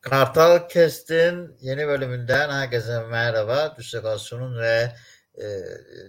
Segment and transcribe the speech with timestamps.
[0.00, 3.74] Kartal Kest'in yeni bölümünden herkese merhaba.
[3.78, 4.92] Düsseldorf'un ve
[5.34, 5.44] e,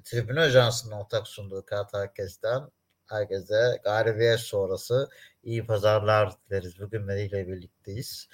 [0.03, 2.61] Tribün Ajansı'nın ortak sunduğu Kartal Kest'ten
[3.09, 5.09] herkese galibiyet sonrası
[5.43, 6.79] iyi pazarlar dileriz.
[6.79, 8.27] Bugün ile birlikteyiz.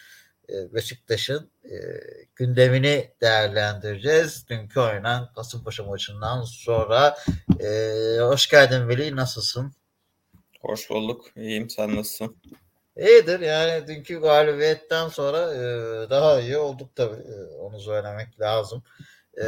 [0.50, 1.76] E, Beşiktaş'ın e,
[2.36, 4.46] gündemini değerlendireceğiz.
[4.50, 7.18] Dünkü oynanan Kasımpaşa maçından sonra.
[7.60, 7.70] E,
[8.20, 9.74] hoş geldin Veli, nasılsın?
[10.62, 11.26] Hoş bulduk.
[11.36, 11.70] İyiyim.
[11.70, 12.38] Sen nasılsın?
[12.98, 15.60] İyidir yani dünkü galibiyetten sonra e,
[16.10, 17.22] daha iyi olduk tabii.
[17.22, 18.84] E, onu söylemek lazım.
[19.42, 19.46] E,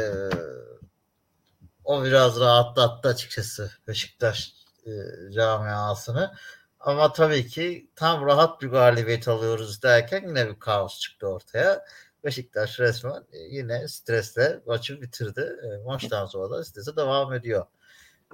[1.84, 4.54] o biraz rahatlattı açıkçası Beşiktaş
[4.86, 4.90] e,
[5.32, 6.34] camiasını.
[6.80, 11.84] Ama tabii ki tam rahat bir galibiyet alıyoruz derken yine bir kaos çıktı ortaya.
[12.24, 15.56] Beşiktaş resmen e, yine stresle maçı bitirdi.
[15.64, 17.66] E, maçtan sonra da strese devam ediyor.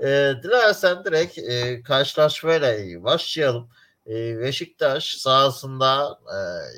[0.03, 3.71] E, dilersen direkt e, karşılaşmayla başlayalım.
[4.07, 6.19] E, Beşiktaş sahasında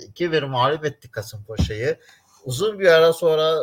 [0.07, 1.99] e, 2-1 mağlup etti Kasımpaşa'yı.
[2.45, 3.55] Uzun bir ara sonra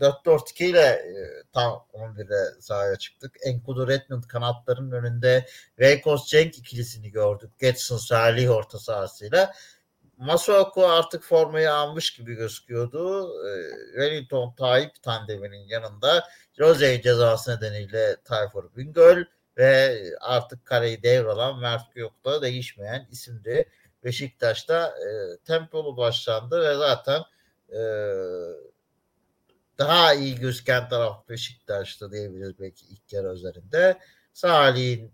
[0.00, 3.36] e, 4-4-2 ile e, tam 11'e sahaya çıktık.
[3.44, 5.46] Enkudu Redmond kanatların önünde
[5.78, 7.58] Veykos Cenk ikilisini gördük.
[7.58, 9.52] Getson Salih orta sahasıyla.
[10.16, 13.32] Masuaku artık formayı almış gibi gözüküyordu.
[13.48, 13.50] E,
[13.92, 19.24] Wellington Tayyip tandeminin yanında Jose cezası nedeniyle Tayfur Bingöl
[19.60, 23.68] ve artık kareyi devralan Mert Gök'ta değişmeyen isimdi.
[24.04, 27.22] Beşiktaş'ta e, tempolu başlandı ve zaten
[27.72, 27.80] e,
[29.78, 33.98] daha iyi gözüken taraf Beşiktaş'ta diyebiliriz belki ilk yarı üzerinde.
[34.32, 35.12] Salih'in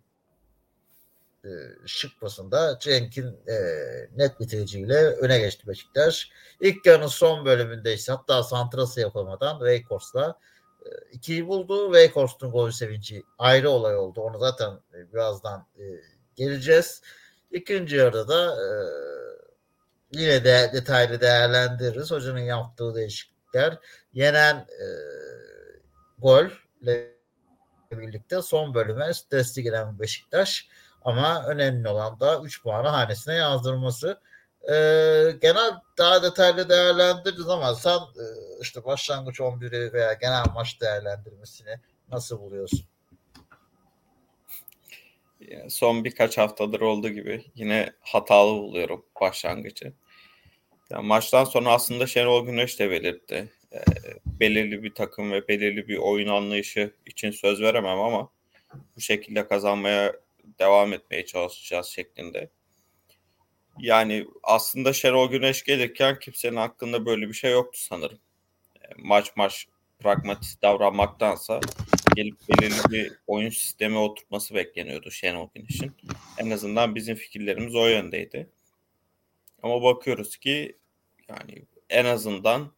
[1.45, 1.51] e,
[1.87, 3.57] şıkmasında Cenk'in e,
[4.17, 6.31] net bitiriciyle öne geçti Beşiktaş.
[6.61, 10.39] İlk yarının son bölümünde ise hatta santrası yapamadan Weykors'la
[11.13, 11.93] ikiyi buldu.
[11.93, 14.21] Weghorst'un gol sevinci ayrı olay oldu.
[14.21, 15.85] Onu zaten e, birazdan e,
[16.35, 17.03] geleceğiz.
[17.51, 18.69] İkinci yarıda da e,
[20.13, 22.11] yine de detaylı değerlendiririz.
[22.11, 23.79] Hocanın yaptığı değişiklikler
[24.13, 24.87] yenen e,
[26.19, 26.47] gol
[27.93, 30.69] birlikte son bölüme stresli giren Beşiktaş
[31.03, 34.21] ama önemli olan da 3 puanı hanesine yazdırması.
[34.69, 34.75] E,
[35.43, 38.25] genel daha detaylı değerlendiririz ama sen e,
[38.63, 42.85] işte başlangıç 11'i veya genel maç değerlendirmesini nasıl buluyorsun?
[45.69, 49.93] Son birkaç haftadır olduğu gibi yine hatalı buluyorum başlangıcı.
[50.91, 53.53] Yani maçtan sonra aslında Şenol Güneş de belirtti.
[53.73, 53.81] E,
[54.27, 58.31] belirli bir takım ve belirli bir oyun anlayışı için söz veremem ama
[58.97, 60.13] bu şekilde kazanmaya
[60.59, 62.51] devam etmeye çalışacağız şeklinde.
[63.79, 68.19] Yani aslında Şenol Güneş gelirken kimsenin hakkında böyle bir şey yoktu sanırım.
[68.83, 69.67] E, maç maç
[69.99, 71.61] pragmatist davranmaktansa
[72.17, 75.93] gelip belirli bir oyun sistemi oturtması bekleniyordu Şenol Güneş'in.
[76.39, 78.51] En azından bizim fikirlerimiz o yöndeydi.
[79.63, 80.77] Ama bakıyoruz ki
[81.29, 82.73] yani en azından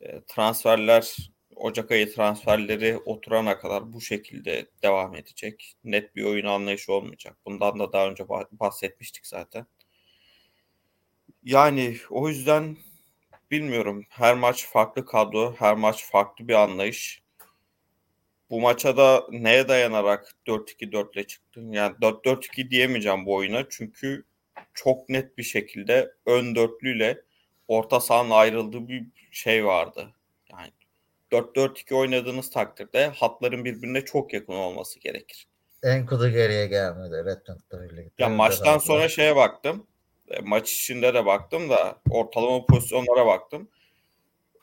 [0.00, 1.16] e, transferler
[1.56, 5.76] Ocak ayı transferleri oturana kadar bu şekilde devam edecek.
[5.84, 7.36] Net bir oyun anlayışı olmayacak.
[7.46, 9.66] Bundan da daha önce bahsetmiştik zaten.
[11.44, 12.76] Yani o yüzden
[13.50, 14.04] bilmiyorum.
[14.08, 17.22] Her maç farklı kadro, her maç farklı bir anlayış.
[18.50, 21.72] Bu maça da neye dayanarak 4-2-4 ile çıktın?
[21.72, 23.64] Yani 4-4-2 diyemeyeceğim bu oyuna.
[23.70, 24.24] Çünkü
[24.74, 27.20] çok net bir şekilde ön dörtlüyle
[27.68, 30.08] orta sahanın ayrıldığı bir şey vardı.
[30.52, 30.70] Yani
[31.32, 35.46] 4-4-2 oynadığınız takdirde hatların birbirine çok yakın olması gerekir.
[35.82, 37.16] En kudu geriye gelmedi.
[37.16, 38.24] Redmond'la birlikte.
[38.24, 39.86] Ya maçtan sonra şeye baktım.
[40.30, 43.68] E, maç içinde de baktım da ortalama pozisyonlara baktım.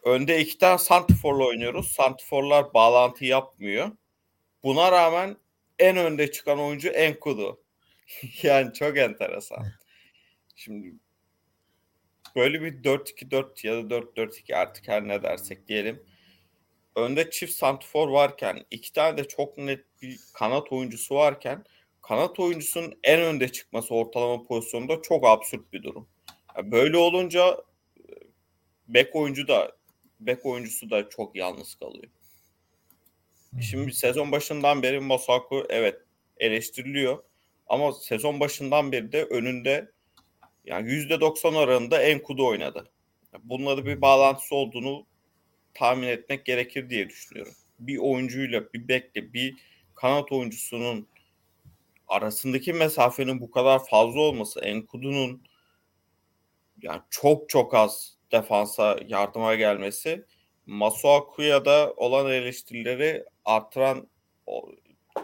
[0.04, 1.92] Önde iki tane Santifor'la oynuyoruz.
[1.92, 3.92] Santifor'lar bağlantı yapmıyor.
[4.64, 5.38] Buna rağmen
[5.80, 7.62] en önde çıkan oyuncu Enkudu.
[8.44, 9.66] yani çok enteresan.
[10.56, 10.94] Şimdi
[12.36, 16.04] böyle bir 4-2-4 ya da 4-4-2 artık her ne dersek diyelim.
[16.96, 21.64] Önde çift santifor varken iki tane de çok net bir kanat oyuncusu varken
[22.02, 26.08] kanat oyuncusunun en önde çıkması ortalama pozisyonda çok absürt bir durum.
[26.58, 27.58] Yani böyle olunca
[27.98, 28.04] e,
[28.88, 29.72] bek oyuncu da
[30.20, 32.12] bek oyuncusu da çok yalnız kalıyor.
[33.62, 36.02] Şimdi sezon başından beri Masaku evet
[36.38, 37.24] eleştiriliyor
[37.68, 39.92] ama sezon başından beri de önünde
[40.66, 42.92] yani %90 oranında Enkudu oynadı.
[43.44, 45.06] Bunları bir bağlantısı olduğunu
[45.74, 47.54] tahmin etmek gerekir diye düşünüyorum.
[47.80, 49.56] Bir oyuncuyla, bir bekle, bir
[49.96, 51.08] kanat oyuncusunun
[52.12, 55.44] arasındaki mesafenin bu kadar fazla olması Enkudu'nun
[56.82, 60.26] yani çok çok az defansa yardıma gelmesi
[60.66, 64.08] Masuaku'ya da olan eleştirileri artıran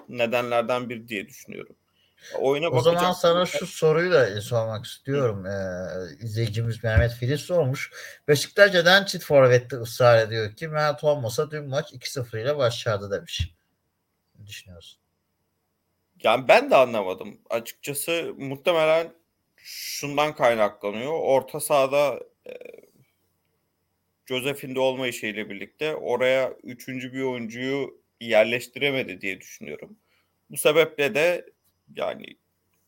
[0.10, 1.76] nedenlerden bir diye düşünüyorum.
[2.40, 5.46] Oyuna o zaman sana şu soruyu da sormak istiyorum.
[5.46, 7.92] Ee, izleyicimiz Mehmet Filiz sormuş.
[8.28, 13.54] Beşiktaş neden çift forvette ısrar ediyor ki Mert olmasa dün maç 2-0 ile başlardı demiş.
[14.40, 15.00] Ne düşünüyorsun?
[16.28, 17.42] Yani ben de anlamadım.
[17.50, 19.14] Açıkçası muhtemelen
[19.58, 21.14] şundan kaynaklanıyor.
[21.14, 22.54] Orta sahada e,
[24.26, 29.98] Josef'in de olma işiyle birlikte oraya üçüncü bir oyuncuyu yerleştiremedi diye düşünüyorum.
[30.50, 31.46] Bu sebeple de
[31.96, 32.26] yani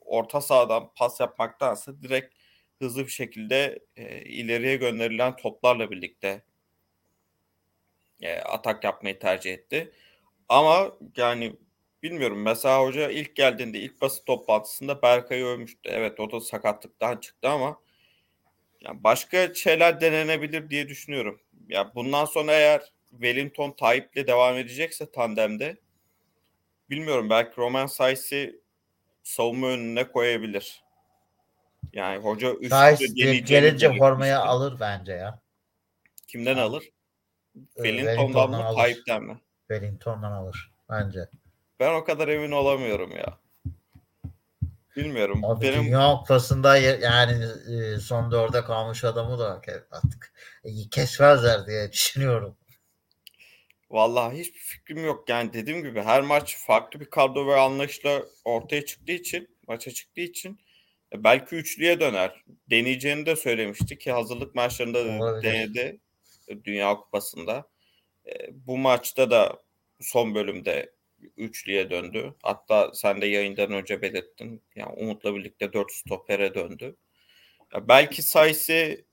[0.02, 2.36] orta sahadan pas yapmaktansa direkt
[2.80, 6.44] hızlı bir şekilde e, ileriye gönderilen toplarla birlikte
[8.22, 9.92] e, atak yapmayı tercih etti.
[10.50, 11.56] Ama yani
[12.04, 15.90] bilmiyorum mesela hoca ilk geldiğinde ilk basın toplantısında Berkay'ı övmüştü.
[15.90, 17.80] Evet o da sakatlıktan çıktı ama
[18.82, 21.42] yani başka şeyler denenebilir diye düşünüyorum.
[21.70, 25.78] Ya bundan sonra eğer Wellington Tayyip'le devam edecekse tandemde
[26.90, 28.62] bilmiyorum belki Roman Saiz'i
[29.24, 30.84] savunma önüne koyabilir.
[31.94, 35.40] Yani hoca üstü Saiz gelince formaya alır bence ya.
[36.28, 36.84] Kimden Yani, alır?
[37.56, 38.76] Ee, Wellington'dan mı.
[38.76, 39.40] Tayyip'ten mi?
[39.68, 41.30] Wellington'dan alır bence.
[41.80, 43.40] Ben o kadar emin olamıyorum ya.
[44.96, 45.46] Bilmiyorum.
[45.46, 49.62] Abi Benim Dünya Kupası'nda yani e, son dörde kalmış adamı da
[49.92, 50.34] artık
[50.64, 52.58] e, kesmezler diye düşünüyorum.
[53.90, 55.30] Vallahi hiçbir fikrim yok.
[55.30, 60.22] Yani dediğim gibi her maç farklı bir kadro ve anlayışla ortaya çıktığı için, maça çıktığı
[60.22, 60.60] için
[61.14, 62.44] e, belki üçlüye döner.
[62.70, 66.00] Deneyeceğini de söylemişti ki hazırlık maçlarında da denedi
[66.64, 67.70] Dünya Kupası'nda.
[68.52, 69.64] Bu maçta da
[70.02, 70.99] son bölümde
[71.38, 72.34] üçlüye döndü.
[72.44, 74.62] Hatta sen de yayından önce belirttin.
[74.76, 76.96] Yani Umut'la birlikte dört stopere döndü.
[77.74, 79.06] Ya belki Saiz'i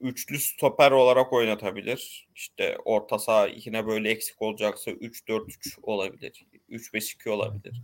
[0.00, 2.28] üçlü stoper olarak oynatabilir.
[2.34, 6.46] İşte orta saha yine böyle eksik olacaksa 3-4-3 olabilir.
[6.68, 7.82] 3-5-2 olabilir.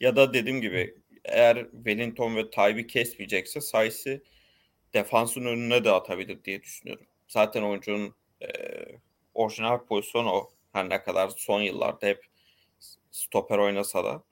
[0.00, 0.94] Ya da dediğim gibi
[1.24, 4.22] eğer Wellington ve Tayyip'i kesmeyecekse Saiz'i
[4.94, 7.06] defansın önüne de atabilir diye düşünüyorum.
[7.28, 8.48] Zaten oyuncunun e,
[9.34, 10.53] orijinal pozisyonu o.
[10.74, 12.24] Her ne kadar son yıllarda hep
[13.10, 14.22] stoper oynasa da.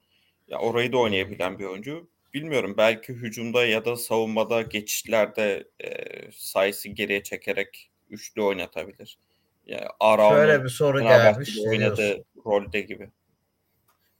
[0.48, 2.08] Ya orayı da oynayabilen bir oyuncu.
[2.34, 5.90] Bilmiyorum belki hücumda ya da savunmada geçişlerde e,
[6.32, 9.18] sayısı geriye çekerek üçlü oynatabilir.
[9.66, 11.58] Yani Arao'nun Şöyle bir soru gelmiş.
[11.66, 13.10] oynadığı rolde gibi.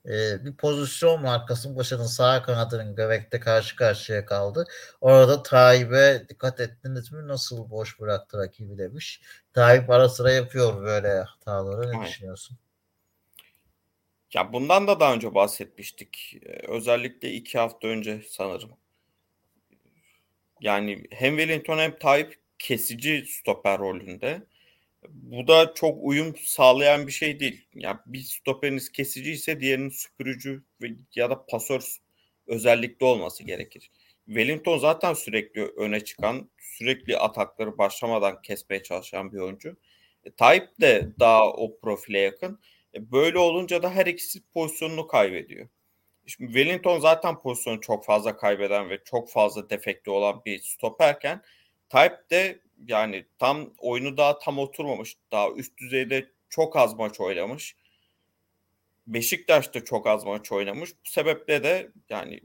[0.07, 1.47] E, bir pozisyon var.
[1.47, 4.65] Kasımpaşa'nın sağ kanadının göbekte karşı karşıya kaldı.
[5.01, 7.29] Orada Tayyip'e dikkat ettiniz mi?
[7.29, 9.21] Nasıl boş bıraktı rakibi demiş.
[9.53, 11.87] Tayyip ara sıra yapıyor böyle hataları.
[11.87, 12.07] Ne Aynen.
[12.07, 12.59] düşünüyorsun?
[14.35, 16.37] Ya bundan da daha önce bahsetmiştik.
[16.43, 18.71] Ee, özellikle iki hafta önce sanırım.
[20.61, 24.43] Yani hem Wellington hem Tayyip kesici stoper rolünde.
[25.13, 27.67] Bu da çok uyum sağlayan bir şey değil.
[27.75, 30.63] Yani bir stoperiniz kesici ise diğerinin süpürücü
[31.15, 31.97] ya da pasör
[32.47, 33.91] özellikle olması gerekir.
[34.27, 39.77] Wellington zaten sürekli öne çıkan, sürekli atakları başlamadan kesmeye çalışan bir oyuncu.
[40.25, 42.61] E, Tayyip de daha o profile yakın.
[42.95, 45.69] E, böyle olunca da her ikisi pozisyonunu kaybediyor.
[46.27, 51.43] Şimdi Wellington zaten pozisyonu çok fazla kaybeden ve çok fazla defekti olan bir stoperken
[51.93, 55.17] Tayyip de yani tam oyunu daha tam oturmamış.
[55.33, 57.77] Daha üst düzeyde çok az maç oynamış.
[59.07, 60.91] Beşiktaş'ta çok az maç oynamış.
[60.91, 62.41] Bu sebeple de yani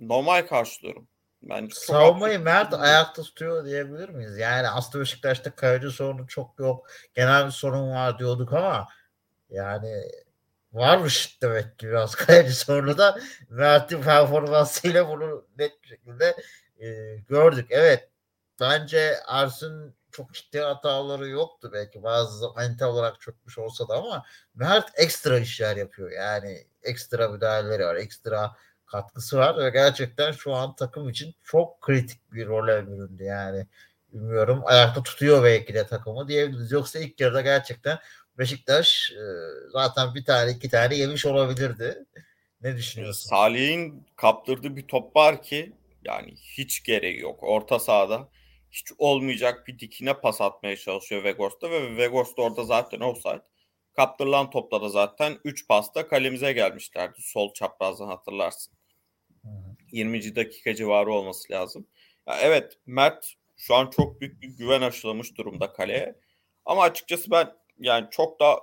[0.00, 1.08] normal karşılıyorum.
[1.48, 2.44] Çok Savunmayı haklı.
[2.44, 4.38] Mert ayakta tutuyor diyebilir miyiz?
[4.38, 6.86] Yani aslında Beşiktaş'ta kaleci sorunu çok yok.
[7.14, 8.88] Genel bir sorun var diyorduk ama
[9.50, 10.02] yani
[10.72, 16.36] varmış demek ki biraz kaleci sorunu da Mert'in performansıyla bunu net bir şekilde
[16.80, 17.66] e, gördük.
[17.70, 18.09] Evet
[18.60, 24.24] bence Ars'ın çok ciddi hataları yoktu belki bazı manita olarak çökmüş olsa da ama
[24.54, 26.10] Mert ekstra işler yapıyor.
[26.10, 32.32] Yani ekstra müdahaleleri var, ekstra katkısı var ve gerçekten şu an takım için çok kritik
[32.32, 33.66] bir role büründü yani.
[34.12, 36.72] Bilmiyorum ayakta tutuyor belki de takımı diyebiliriz.
[36.72, 37.98] Yoksa ilk yarıda gerçekten
[38.38, 39.22] Beşiktaş e,
[39.72, 42.04] zaten bir tane iki tane yemiş olabilirdi.
[42.62, 43.28] Ne düşünüyorsun?
[43.28, 45.72] Salih'in kaptırdığı bir top var ki
[46.04, 47.38] yani hiç gereği yok.
[47.42, 48.28] Orta sahada
[48.70, 53.42] hiç olmayacak bir dikine pas atmaya çalışıyor Vegors'ta ve Vegors da orada zaten offside.
[53.92, 57.22] Kaptırılan topla da zaten 3 pasta kalemize gelmişlerdi.
[57.22, 58.72] Sol çaprazdan hatırlarsın.
[59.42, 59.76] Hı hı.
[59.92, 60.36] 20.
[60.36, 61.86] dakika civarı olması lazım.
[62.26, 66.16] Ya evet Mert şu an çok büyük bir güven aşılamış durumda kaleye.
[66.64, 68.60] Ama açıkçası ben yani çok da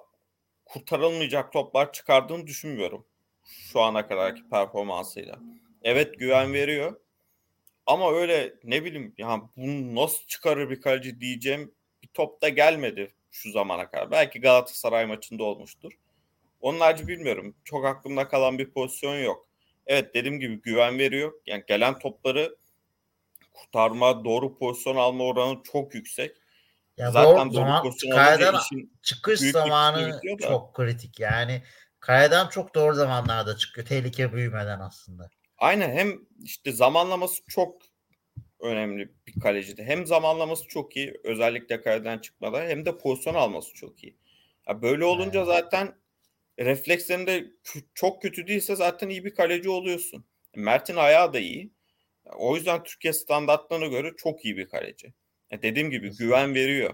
[0.65, 3.05] kurtarılmayacak toplar çıkardığını düşünmüyorum.
[3.43, 5.39] Şu ana kadarki performansıyla.
[5.83, 6.99] Evet güven veriyor.
[7.87, 13.13] Ama öyle ne bileyim ya bunu nasıl çıkarır bir kaleci diyeceğim bir top da gelmedi
[13.31, 14.11] şu zamana kadar.
[14.11, 15.91] Belki Galatasaray maçında olmuştur.
[16.61, 17.55] Onun harici bilmiyorum.
[17.63, 19.47] Çok aklımda kalan bir pozisyon yok.
[19.87, 21.33] evet dediğim gibi güven veriyor.
[21.45, 22.57] Yani gelen topları
[23.53, 26.37] kurtarma, doğru pozisyon alma oranı çok yüksek.
[26.97, 31.19] Ya Zaten doğru doğru pozisyon işin çıkış zamanı çok kritik.
[31.19, 31.63] Yani
[31.99, 33.87] kaleden çok doğru zamanlarda çıkıyor.
[33.87, 35.29] Tehlike büyümeden aslında.
[35.57, 37.81] Aynen hem işte zamanlaması çok
[38.59, 39.83] önemli bir kalecide.
[39.83, 44.17] Hem zamanlaması çok iyi özellikle kaleden çıkmada hem de pozisyon alması çok iyi.
[44.67, 45.47] Ya böyle olunca Evet.
[45.47, 45.95] zaten
[46.59, 47.45] reflekslerinde
[47.93, 50.25] çok kötü değilse zaten iyi bir kaleci oluyorsun.
[50.55, 51.71] Mert'in ayağı da iyi.
[52.25, 55.13] O yüzden Türkiye standartlarına göre çok iyi bir kaleci.
[55.51, 56.25] Ya dediğim gibi Kesinlikle.
[56.25, 56.93] güven veriyor.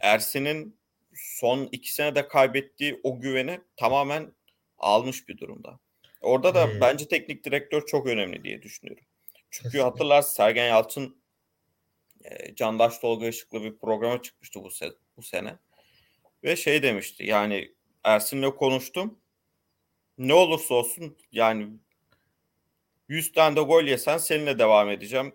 [0.00, 0.78] Ersin'in
[1.14, 4.32] son iki senede kaybettiği o güveni tamamen
[4.78, 5.80] almış bir durumda.
[6.20, 9.04] Orada da Ee, bence teknik direktör çok önemli diye düşünüyorum.
[9.50, 9.82] Çünkü Kesinlikle.
[9.82, 11.16] hatırlarsın Sergen Yalçın
[12.24, 15.56] e, Candaş Tolga Işık'la bir programa çıkmıştı bu, se- bu sene.
[16.44, 19.18] Ve şey demişti yani Ersin'le konuştum.
[20.18, 21.68] Ne olursa olsun yani
[23.08, 25.34] 100 tane de gol yesen seninle devam edeceğim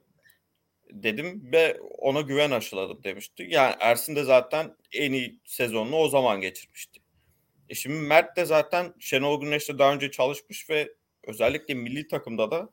[0.89, 3.45] dedim ve ona güven aşıladım demişti.
[3.49, 7.02] Yani Ersin de zaten en iyi sezonunu o zaman geçirmişti.
[7.73, 10.93] E şimdi Mert de zaten Şenol Güneş'le daha önce çalışmış ve
[11.27, 12.69] özellikle milli takımda da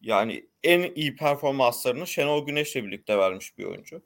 [0.00, 4.02] yani en iyi performanslarını Şenol Güneş'le birlikte vermiş bir oyuncu.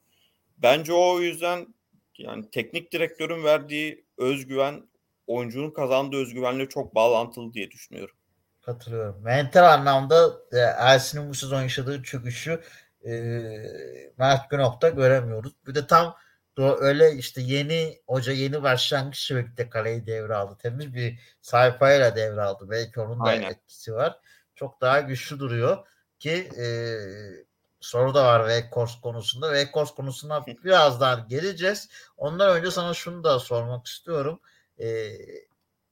[0.59, 1.75] Bence o yüzden
[2.19, 4.89] yani teknik direktörün verdiği özgüven
[5.27, 8.17] oyuncunun kazandığı özgüvenle çok bağlantılı diye düşünüyorum.
[8.63, 9.23] Katılıyorum.
[9.23, 12.61] Mental anlamda e, Ersin'in bu sezon yaşadığı çöküşü
[13.05, 13.11] e,
[14.19, 15.53] Mert Günok'ta göremiyoruz.
[15.67, 16.17] Bir de tam
[16.63, 20.57] öyle işte yeni hoca yeni başlangıç birlikte kaleyi devraldı.
[20.59, 22.71] Temiz bir sayfayla devraldı.
[22.71, 23.51] Belki onun da Aynen.
[23.51, 24.21] etkisi var.
[24.55, 25.87] Çok daha güçlü duruyor
[26.19, 26.67] ki e,
[27.81, 29.53] soru da var Veykors konusunda.
[29.53, 31.89] Veykors konusuna birazdan geleceğiz.
[32.17, 34.41] Ondan önce sana şunu da sormak istiyorum.
[34.81, 35.11] E,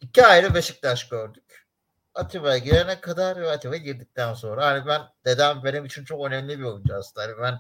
[0.01, 1.67] iki ayrı Beşiktaş gördük.
[2.15, 4.67] Atiba girene kadar ve Atiba girdikten sonra.
[4.67, 7.27] Hani ben dedem benim için çok önemli bir oyuncu aslında.
[7.27, 7.59] Hani ben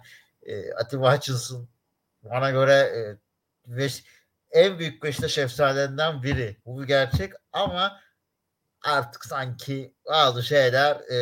[0.52, 1.68] e, Atiba Hutchinson
[2.23, 2.75] bana göre
[3.78, 3.88] e,
[4.50, 6.56] en büyük Beşiktaş efsanelerinden biri.
[6.66, 8.00] Bu bir gerçek ama
[8.85, 11.18] artık sanki bazı şeyler e,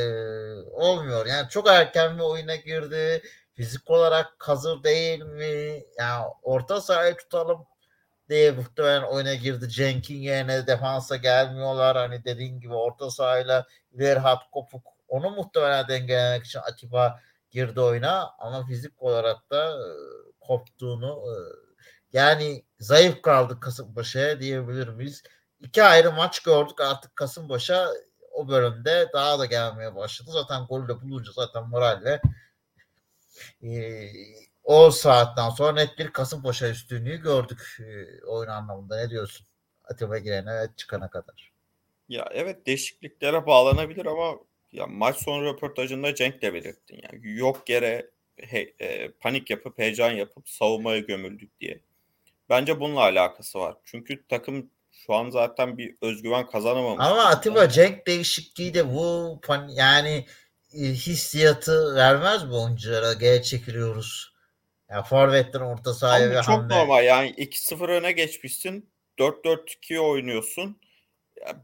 [0.71, 1.27] olmuyor.
[1.27, 3.23] Yani çok erken bir oyuna girdi.
[3.55, 5.85] Fizik olarak hazır değil mi?
[5.99, 7.67] Yani orta sahayı tutalım
[8.29, 9.69] diye muhtemelen oyuna girdi.
[9.69, 11.97] Cenk'in yerine defansa gelmiyorlar.
[11.97, 14.87] Hani dediğin gibi orta sahayla ileri hat kopuk.
[15.09, 17.21] Onu muhtemelen dengelemek için Atiba
[17.51, 19.89] girdi oyuna ama fizik olarak da e,
[20.47, 21.35] koptuğunu e,
[22.13, 25.23] yani zayıf kaldı Kasımpaşa'ya diyebilir miyiz?
[25.61, 27.89] İki ayrı maç gördük artık Kasımpaşa
[28.33, 30.31] o bölümde daha da gelmeye başladı.
[30.33, 32.21] Zaten golü de bulunca zaten moralle
[33.63, 34.09] e,
[34.65, 38.97] o saatten sonra net bir Kasımpaşa üstünlüğü gördük e, oyun anlamında.
[38.97, 39.47] Ne diyorsun?
[39.85, 41.53] Atiba girene çıkana kadar.
[42.09, 44.39] Ya evet değişikliklere bağlanabilir ama
[44.73, 47.01] ya maç sonu röportajında Cenk de belirttin.
[47.03, 51.81] Yani yok yere he- e, panik yapıp heyecan yapıp savunmaya gömüldük diye.
[52.51, 53.75] Bence bununla alakası var.
[53.85, 54.71] Çünkü takım
[55.07, 57.07] şu an zaten bir özgüven kazanamamış.
[57.07, 57.25] Ama.
[57.25, 60.27] Atiba Cenk değişikliği de bu pan- yani
[60.75, 63.13] e, hissiyatı vermez mi oyunculara?
[63.13, 64.35] Geri çekiliyoruz.
[64.91, 66.75] Ya forvetten orta sahaya ve çok hamle.
[66.75, 68.91] normal yani 2-0 öne geçmişsin.
[69.19, 70.81] 4-4-2 oynuyorsun.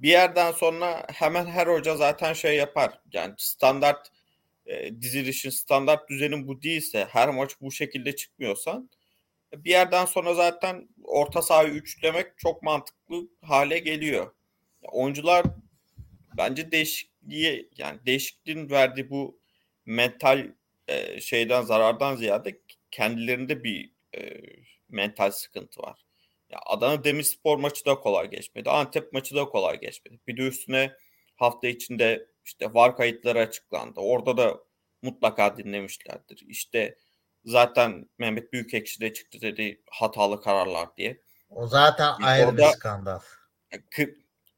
[0.00, 3.00] Bir yerden sonra hemen her hoca zaten şey yapar.
[3.12, 4.08] Yani standart
[4.70, 8.90] e, dizilişin standart düzenin bu değilse her maç bu şekilde çıkmıyorsan
[9.56, 14.34] bir yerden sonra zaten orta sahayı üçlemek çok mantıklı hale geliyor.
[14.82, 15.46] Oyuncular
[16.36, 19.40] bence değişikliği yani değişikliğin verdiği bu
[19.86, 20.52] mental
[20.88, 22.60] e, şeyden zarardan ziyade
[22.90, 24.40] kendilerinde bir e,
[24.88, 26.04] mental sıkıntı var.
[26.50, 28.70] Ya Adana Demirspor maçı da kolay geçmedi.
[28.70, 30.20] Antep maçı da kolay geçmedi.
[30.26, 30.92] Bir de üstüne
[31.36, 34.00] hafta içinde işte var kayıtları açıklandı.
[34.00, 34.59] Orada da
[35.02, 36.44] mutlaka dinlemişlerdir.
[36.49, 36.99] İşte
[37.44, 41.20] zaten Mehmet Büyükekşi de çıktı dedi hatalı kararlar diye.
[41.50, 43.20] O zaten Ya ayrı bir orada- skandal.
[43.73, 44.16] Ya, kı-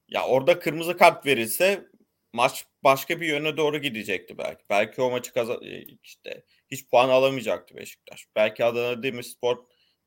[0.09, 1.87] ya orada kırmızı kart verilse
[2.33, 4.65] maç başka bir yöne doğru gidecekti belki.
[4.71, 8.29] Belki o maçı kazan e, işte hiç puan alamayacaktı Beşiktaş.
[8.37, 9.57] Belki Adana Demirspor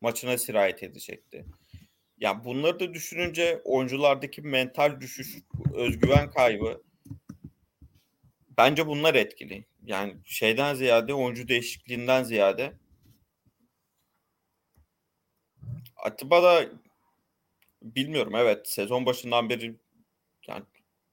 [0.01, 1.45] maçına sirayet edecekti.
[2.17, 5.35] Ya bunları da düşününce oyunculardaki mental düşüş,
[5.73, 6.83] özgüven kaybı
[8.57, 9.65] bence bunlar etkili.
[9.85, 12.73] Yani şeyden ziyade oyuncu değişikliğinden ziyade
[15.95, 16.69] Atiba da
[17.81, 19.75] bilmiyorum evet sezon başından beri
[20.47, 20.63] yani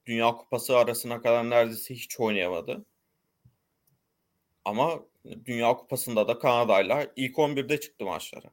[0.07, 2.85] Dünya Kupası arasına kadar neredeyse hiç oynayamadı.
[4.65, 5.01] Ama
[5.45, 8.51] Dünya Kupası'nda da Kanada'yla ilk 11'de çıktı maçlara.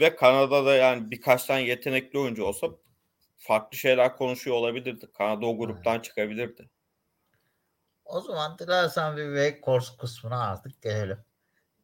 [0.00, 2.68] Ve Kanada'da yani birkaç tane yetenekli oyuncu olsa
[3.36, 5.06] farklı şeyler konuşuyor olabilirdi.
[5.14, 6.70] Kanada o gruptan çıkabilirdi.
[8.04, 11.18] O zaman dilersen bir Wake Course kısmına artık gelelim.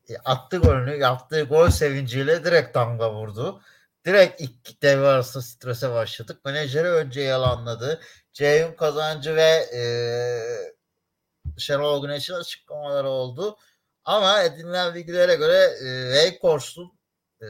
[0.09, 3.63] E, attı golünü yaptığı gol sevinciyle direkt damga vurdu.
[4.07, 6.45] Direkt ilk devre arası strese başladık.
[6.45, 8.01] Menajeri önce yalanladı.
[8.33, 9.83] Ceyhun kazancı ve e,
[11.59, 13.57] Şenol Güneş'in açıklamaları oldu.
[14.05, 16.99] Ama edinilen bilgilere göre e, Waycourse'un
[17.43, 17.47] e,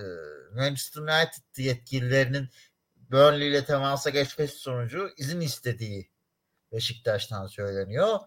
[0.55, 2.49] Manchester United yetkililerinin
[2.97, 6.11] Burnley ile temasa geçmesi sonucu izin istediği
[6.73, 8.19] Beşiktaş'tan söyleniyor.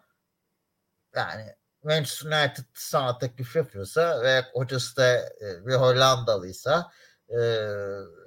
[1.16, 6.92] Yani Manchester United sana teklif yapıyorsa ve hocası da e, bir Hollandalıysa
[7.30, 7.40] e,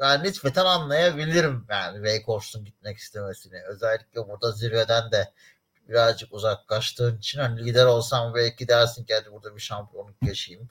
[0.00, 3.62] yani nispeten anlayabilirim yani Waycourse'un gitmek istemesini.
[3.69, 5.33] Özellikle burada zirveden de
[5.88, 10.69] birazcık uzaklaştığın için hani lider olsam belki dersin ki hadi burada bir şampiyonluk yaşayayım.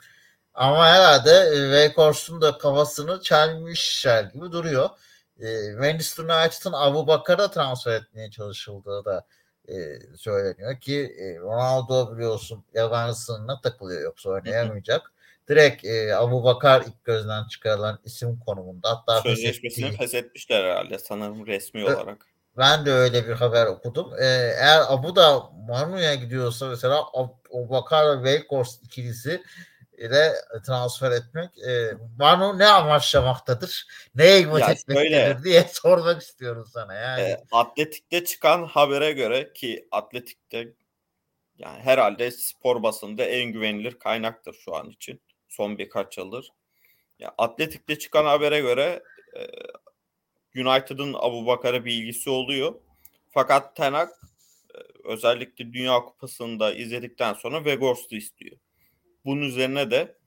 [0.54, 4.90] Ama herhalde e, Waycourse'un da kafasını çelmişler gibi duruyor.
[5.40, 9.26] E, Manchester United'ın Abu Bakar'a transfer etmeye çalışıldığı da
[9.70, 15.12] e, söyleniyor ki e, Ronaldo biliyorsun yabancı sınırına takılıyor yoksa oynayamayacak.
[15.50, 18.90] Direkt e, Abu Bakar ilk gözden çıkarılan isim konumunda.
[18.90, 22.28] Hatta Sözleşmesini feshetmişler herhalde sanırım resmi olarak.
[22.58, 24.14] ben de öyle bir haber okudum.
[24.20, 24.26] Ee,
[24.60, 29.42] eğer Abu da Manu'ya gidiyorsa mesela Abu Bakar ve Weghorst ikilisi
[29.98, 30.34] ile
[30.66, 33.88] transfer etmek e, Manu ne amaçlamaktadır?
[34.16, 36.94] Neye hizmet etmektedir diye sormak istiyorum sana.
[36.94, 40.74] Yani E, Atletik'te çıkan habere göre ki Atletik'te
[41.58, 45.22] yani herhalde spor basında en güvenilir kaynaktır şu an için.
[45.50, 46.50] Son birkaç yıldır.
[47.20, 49.04] Ya Atletik'te çıkan habere göre
[49.38, 49.42] e,
[50.62, 52.76] United'ın Abu Bakar'a bir ilgisi oluyor.
[53.32, 58.58] Fakat Ten Hag e, özellikle Dünya Kupası'nda izledikten sonra Weghorst'u istiyor.
[59.26, 60.18] Bunun üzerine de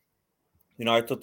[0.79, 1.23] United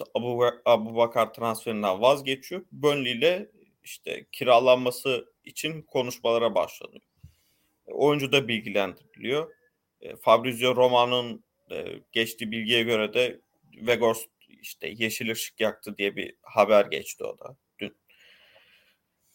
[0.66, 2.66] Abu, Bakar transferinden vazgeçiyor.
[2.72, 3.52] Burnley ile
[3.84, 7.02] işte kiralanması için konuşmalara başlanıyor.
[7.88, 9.52] E, Oyuncu da bilgilendiriliyor.
[10.02, 13.40] E, Fabrizio Romano'nun e, geçtiği bilgiye göre de
[13.72, 17.98] Weghorst işte yeşil ışık yaktı diye bir haber geçti o da dün.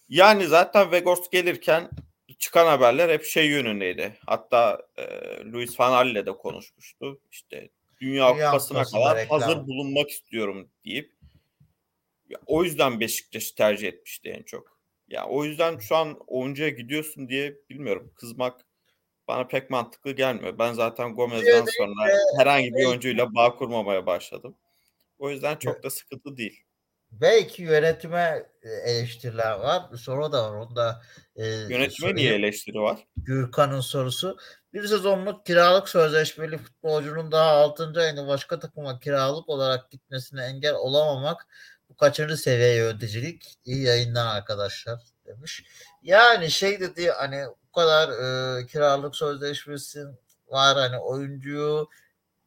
[0.09, 1.91] Yani zaten Weghorst gelirken
[2.39, 4.19] çıkan haberler hep şey yönündeydi.
[4.27, 5.05] Hatta e,
[5.45, 7.21] Luis ile de konuşmuştu.
[7.31, 7.69] İşte
[8.01, 9.41] Dünya, Dünya Kupası'na kadar reklam.
[9.41, 11.13] hazır bulunmak istiyorum deyip
[12.29, 14.81] ya, o yüzden Beşiktaş'ı tercih etmişti en çok.
[15.09, 18.13] Ya o yüzden şu an oyuncuya gidiyorsun diye bilmiyorum.
[18.15, 18.67] Kızmak
[19.29, 20.59] bana pek mantıklı gelmiyor.
[20.59, 22.09] Ben zaten Gomez'den sonra
[22.39, 24.57] herhangi bir oyuncuyla bağ kurmamaya başladım.
[25.19, 26.65] O yüzden çok da sıkıntı değil.
[27.13, 29.93] Belki yönetime e, eleştiriler var.
[29.93, 30.57] Bir soru da var.
[30.57, 31.03] Onu da
[31.37, 32.17] e, Yönetime sorayım.
[32.17, 32.99] niye eleştiri var?
[33.17, 34.37] Gürkan'ın sorusu.
[34.73, 37.93] Bir sezonluk kiralık sözleşmeli futbolcunun daha 6.
[38.01, 41.47] ayında başka takıma kiralık olarak gitmesine engel olamamak
[41.89, 43.55] bu kaçıncı seviye yöneticilik?
[43.65, 45.65] İyi yayınlar arkadaşlar demiş.
[46.03, 50.05] Yani şey dedi hani bu kadar e, kiralık sözleşmesi
[50.49, 51.89] var hani oyuncuyu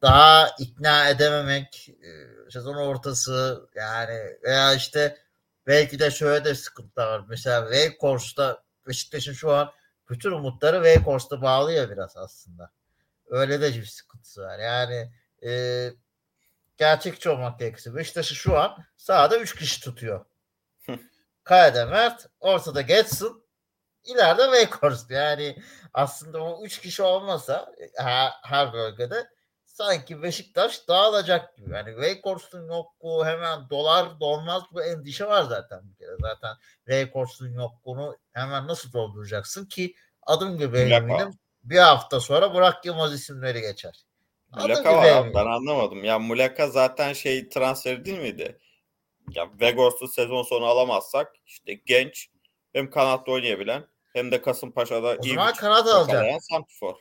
[0.04, 5.18] daha ikna edememek e, sezon ortası yani veya işte
[5.66, 7.24] belki de şöyle de sıkıntı var.
[7.28, 9.72] Mesela Weghorst'ta Beşiktaş'ın şu an
[10.10, 12.70] bütün umutları Weghorst'a bağlı ya biraz aslında.
[13.26, 14.58] Öyle de bir sıkıntısı var.
[14.58, 15.12] Yani
[15.46, 15.90] e,
[16.76, 20.24] gerçekçi olmak gerekirse Beşiktaş'ı şu an sahada 3 kişi tutuyor.
[21.44, 23.44] Kalede Mert, ortada Getson,
[24.04, 25.10] ileride Weghorst.
[25.10, 25.62] Yani
[25.94, 29.33] aslında o 3 kişi olmasa e, her, her bölgede
[29.74, 31.74] sanki Beşiktaş dağılacak gibi.
[31.74, 36.16] Yani Weghorst'un yokluğu hemen dolar dolmaz bu endişe var zaten bir kere.
[36.20, 41.30] Zaten Weghorst'un yokluğunu hemen nasıl dolduracaksın ki adım gibi eminim
[41.64, 44.04] bir hafta sonra Burak Yılmaz isimleri geçer.
[44.52, 46.04] Adım Muleka gibi var abi, ben anlamadım.
[46.04, 48.60] Ya Muleka zaten şey transferi değil miydi?
[49.30, 52.28] Ya Vegors'u sezon sonu alamazsak işte genç
[52.72, 56.42] hem kanatta oynayabilen hem de Kasımpaşa'da O iyi zaman kanat yakalayan alacak.
[56.42, 56.94] santrfor.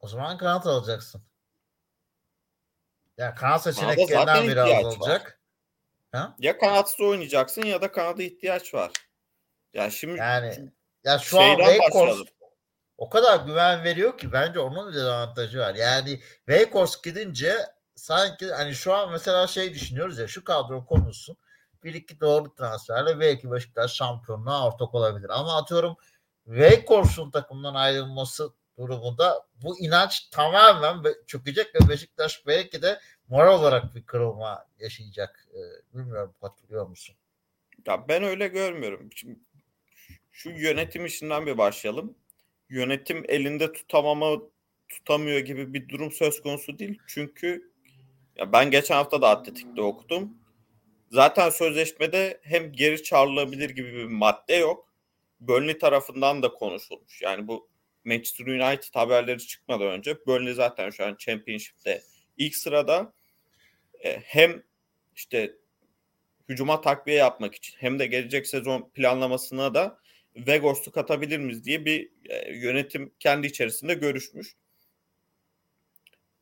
[0.00, 1.22] O zaman kanat alacaksın.
[3.18, 4.84] Ya kanat seçeneklerinden biri az var.
[4.84, 5.40] olacak.
[6.12, 6.36] Ha?
[6.38, 8.90] Ya kanatsız oynayacaksın ya da kanada ihtiyaç var.
[9.72, 10.72] Ya şimdi Yani
[11.04, 12.34] ya şu an Weghorst
[12.98, 15.74] o kadar güven veriyor ki bence onun bir avantajı var.
[15.74, 17.56] Yani Weghorst gidince
[17.94, 21.36] sanki hani şu an mesela şey düşünüyoruz ya şu kadro konulsun.
[21.84, 25.28] Bir iki doğru transferle belki Beşiktaş şampiyonluğa ortak olabilir.
[25.30, 25.96] Ama atıyorum
[26.44, 34.02] Weghorst'un takımdan ayrılması durumunda bu inanç tamamen çökecek ve Beşiktaş belki de moral olarak bir
[34.02, 35.48] kırılma yaşayacak.
[35.54, 37.16] Ee, bilmiyorum katılıyor musun?
[37.86, 39.10] Ya ben öyle görmüyorum.
[39.14, 39.38] Şimdi
[40.32, 42.14] şu yönetim işinden bir başlayalım.
[42.68, 44.40] Yönetim elinde tutamama
[44.88, 46.98] tutamıyor gibi bir durum söz konusu değil.
[47.06, 47.72] Çünkü
[48.36, 50.38] ya ben geçen hafta da Atletik'te okudum.
[51.10, 54.88] Zaten sözleşmede hem geri çağrılabilir gibi bir madde yok.
[55.40, 57.22] Burnley tarafından da konuşulmuş.
[57.22, 57.68] Yani bu
[58.04, 62.02] Manchester United haberleri çıkmadan önce Burnley zaten şu an Championship'te
[62.36, 63.12] ilk sırada
[64.04, 64.62] e, hem
[65.16, 65.56] işte
[66.48, 69.98] hücuma takviye yapmak için hem de gelecek sezon planlamasına da
[70.36, 74.56] Vegors'u katabilir miyiz diye bir e, yönetim kendi içerisinde görüşmüş.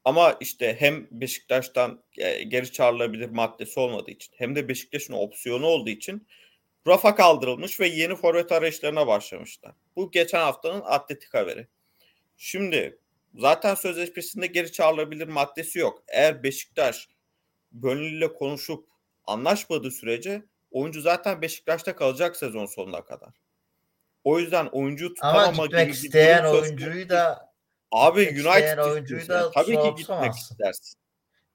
[0.04, 5.90] Ama işte hem Beşiktaş'tan e, geri çağrılabilir maddesi olmadığı için hem de Beşiktaş'ın opsiyonu olduğu
[5.90, 6.26] için
[6.86, 9.72] rafa kaldırılmış ve yeni forvet arayışlarına başlamışlar.
[9.96, 11.68] Bu geçen haftanın atletik haberi.
[12.36, 12.98] Şimdi
[13.34, 16.02] zaten sözleşmesinde geri çağrılabilir maddesi yok.
[16.08, 17.08] Eğer Beşiktaş
[17.84, 18.86] ile konuşup
[19.26, 23.30] anlaşmadığı sürece oyuncu zaten Beşiktaş'ta kalacak sezon sonuna kadar.
[24.24, 27.52] O yüzden oyuncuyu tutamama Ama gitmek gibi isteyen oyuncuyu da
[27.90, 30.98] Abi United oyuncuyu da Tabii ki gitmek istersin.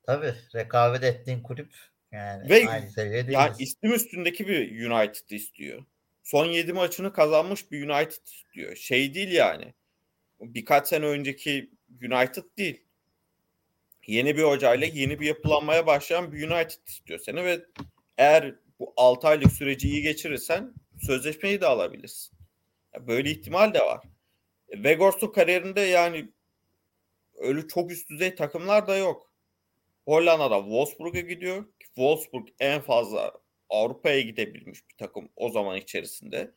[0.04, 1.74] tabii rekabet ettiğin kulüp
[2.12, 3.62] yani Ve aynı seviyede değiliz.
[3.62, 5.86] istim üstündeki bir United istiyor.
[6.24, 8.76] Son 7 maçını kazanmış bir United istiyor.
[8.76, 9.74] Şey değil yani.
[10.42, 12.84] Birkaç sene önceki United değil.
[14.08, 17.66] Yeni bir hocayla yeni bir yapılanmaya başlayan bir United istiyor seni ve
[18.18, 22.38] eğer bu 6 aylık süreci iyi geçirirsen sözleşmeyi de alabilirsin.
[22.94, 24.04] Ya Böyle ihtimal de var.
[24.70, 26.30] Vegors'un kariyerinde yani
[27.36, 29.32] öyle çok üst düzey takımlar da yok.
[30.06, 31.66] Hollanda'da Wolfsburg'a gidiyor.
[31.98, 33.34] Wolfsburg en fazla
[33.70, 36.52] Avrupa'ya gidebilmiş bir takım o zaman içerisinde.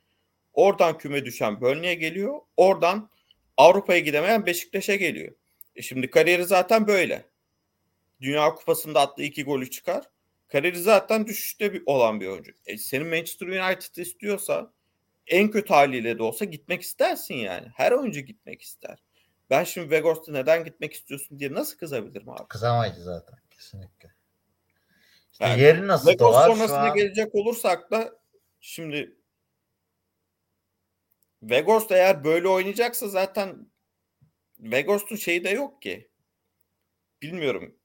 [0.53, 2.41] Oradan küme düşen Burnley'e geliyor.
[2.57, 3.11] Oradan
[3.57, 5.35] Avrupa'ya gidemeyen Beşiktaş'a geliyor.
[5.77, 7.25] E şimdi kariyeri zaten böyle.
[8.21, 10.05] Dünya Kupası'nda attığı iki golü çıkar.
[10.49, 12.53] Kariyeri zaten düşüşte bir, olan bir oyuncu.
[12.67, 14.73] E senin Manchester United istiyorsa
[15.27, 17.69] en kötü haliyle de olsa gitmek istersin yani.
[17.75, 18.99] Her oyuncu gitmek ister.
[19.51, 22.49] Ben şimdi Vegors'ta neden gitmek istiyorsun diye nasıl kızabilirim abi?
[22.49, 24.20] Kızamayız zaten kesinlikle.
[25.41, 26.95] İşte Yani yeri nasıl doğar şu sonrasına an?
[26.95, 28.21] gelecek olursak da
[28.61, 29.17] şimdi
[31.43, 33.71] Vegors da eğer böyle oynayacaksa zaten
[34.59, 36.11] Vegors'un şeyi de yok ki.
[37.23, 37.77] Bilmiyorum.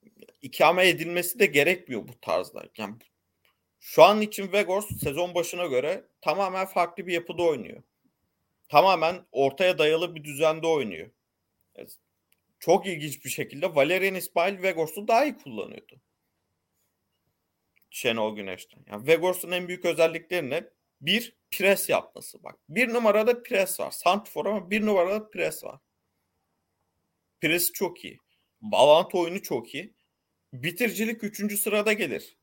[0.42, 2.64] İkame edilmesi de gerekmiyor bu tarzda.
[2.78, 2.94] Yani
[3.80, 7.82] şu an için Vegors sezon başına göre tamamen farklı bir yapıda oynuyor.
[8.68, 11.10] Tamamen ortaya dayalı bir düzende oynuyor.
[11.74, 11.96] Evet.
[12.58, 16.00] Çok ilginç bir şekilde Valerian İsmail Vegors'u daha iyi kullanıyordu.
[17.96, 18.84] Şenol Güneş'ten.
[18.86, 20.64] Yani Vegors'un en büyük özellikleri ne?
[21.00, 22.42] Bir, pres yapması.
[22.42, 23.90] Bak bir numarada pres var.
[23.90, 25.80] Santrfor ama bir numarada pres var.
[27.40, 28.18] Pres çok iyi.
[28.60, 29.94] Bağlantı oyunu çok iyi.
[30.52, 31.58] Bitiricilik 3.
[31.60, 32.36] sırada gelir.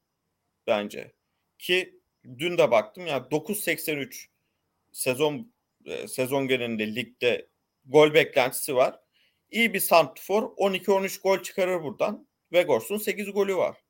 [0.68, 1.13] Bence.
[1.60, 2.00] Ki
[2.38, 4.26] dün de baktım ya 9.83
[4.92, 5.54] sezon
[5.86, 7.48] e, sezon genelinde ligde
[7.86, 9.00] gol beklentisi var.
[9.52, 12.28] İyi bir santrfor 12-13 gol çıkarır buradan.
[12.52, 13.83] Vegors'un 8 golü var.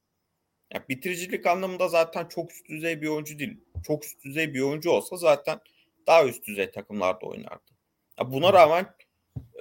[0.74, 3.58] Yani bitiricilik anlamında zaten çok üst düzey bir oyuncu değil.
[3.88, 5.60] Çok üst düzey bir oyuncu olsa zaten
[6.08, 7.72] daha üst düzey takımlarda oynardı.
[8.20, 8.96] Ya buna rağmen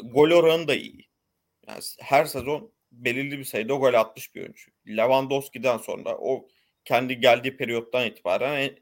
[0.03, 1.09] gol oranı da iyi.
[1.67, 4.71] Yani her sezon belirli bir sayıda gol atmış bir oyuncu.
[4.89, 6.49] Lewandowski'den sonra o
[6.85, 8.79] kendi geldiği periyottan itibaren en,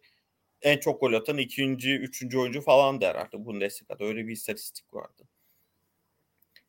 [0.63, 5.29] en çok gol atan ikinci, üçüncü oyuncu falan da herhalde Bundesliga'da öyle bir istatistik vardı.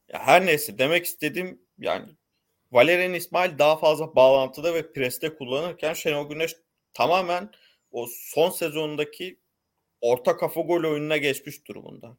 [0.08, 2.10] Ya her neyse demek istediğim yani
[2.72, 6.56] Valerian İsmail daha fazla bağlantıda ve preste kullanırken Şenol Güneş
[6.94, 7.52] tamamen
[7.92, 9.40] o son sezonundaki
[10.02, 12.18] orta kafa gol oyununa geçmiş durumunda.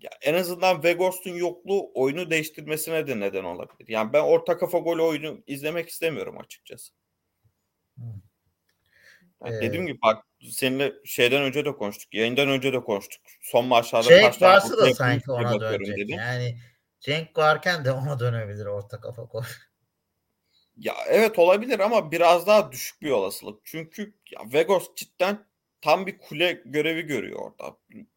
[0.00, 3.88] Ya en azından Vegors'un yokluğu oyunu değiştirmesine de neden olabilir.
[3.88, 6.92] Yani ben orta kafa gol oyunu izlemek istemiyorum açıkçası.
[7.98, 12.14] Yani Ee, dediğim gibi bak seninle şeyden önce de konuştuk.
[12.14, 13.22] Yayından önce de konuştuk.
[13.40, 15.96] Son maçlarda Cenk kaç tane da sanki ona dönecek.
[15.96, 16.16] dedim.
[16.18, 16.56] Yani
[17.00, 19.42] Cenk varken de ona dönebilir orta kafa gol.
[20.76, 23.60] Ya evet olabilir ama biraz daha düşük bir olasılık.
[23.64, 25.46] Çünkü ya Vegos cidden
[25.80, 27.76] tam bir kule görevi görüyor orada.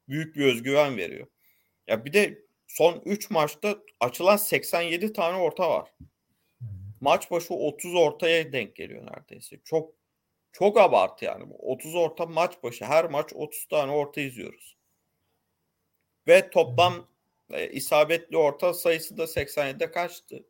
[0.10, 1.28] Büyük bir özgüven veriyor.
[1.88, 5.94] Ya bir de son 3 maçta açılan 87 tane orta var.
[7.02, 9.60] Maç başı 30 ortaya denk geliyor neredeyse.
[9.64, 9.94] Çok
[10.52, 11.54] çok abartı yani.
[11.60, 14.78] 30 orta maç başı her maç 30 tane orta izliyoruz.
[16.28, 17.08] Ve toplam
[17.54, 20.46] e, isabetli orta sayısı da 87'de kaçtı?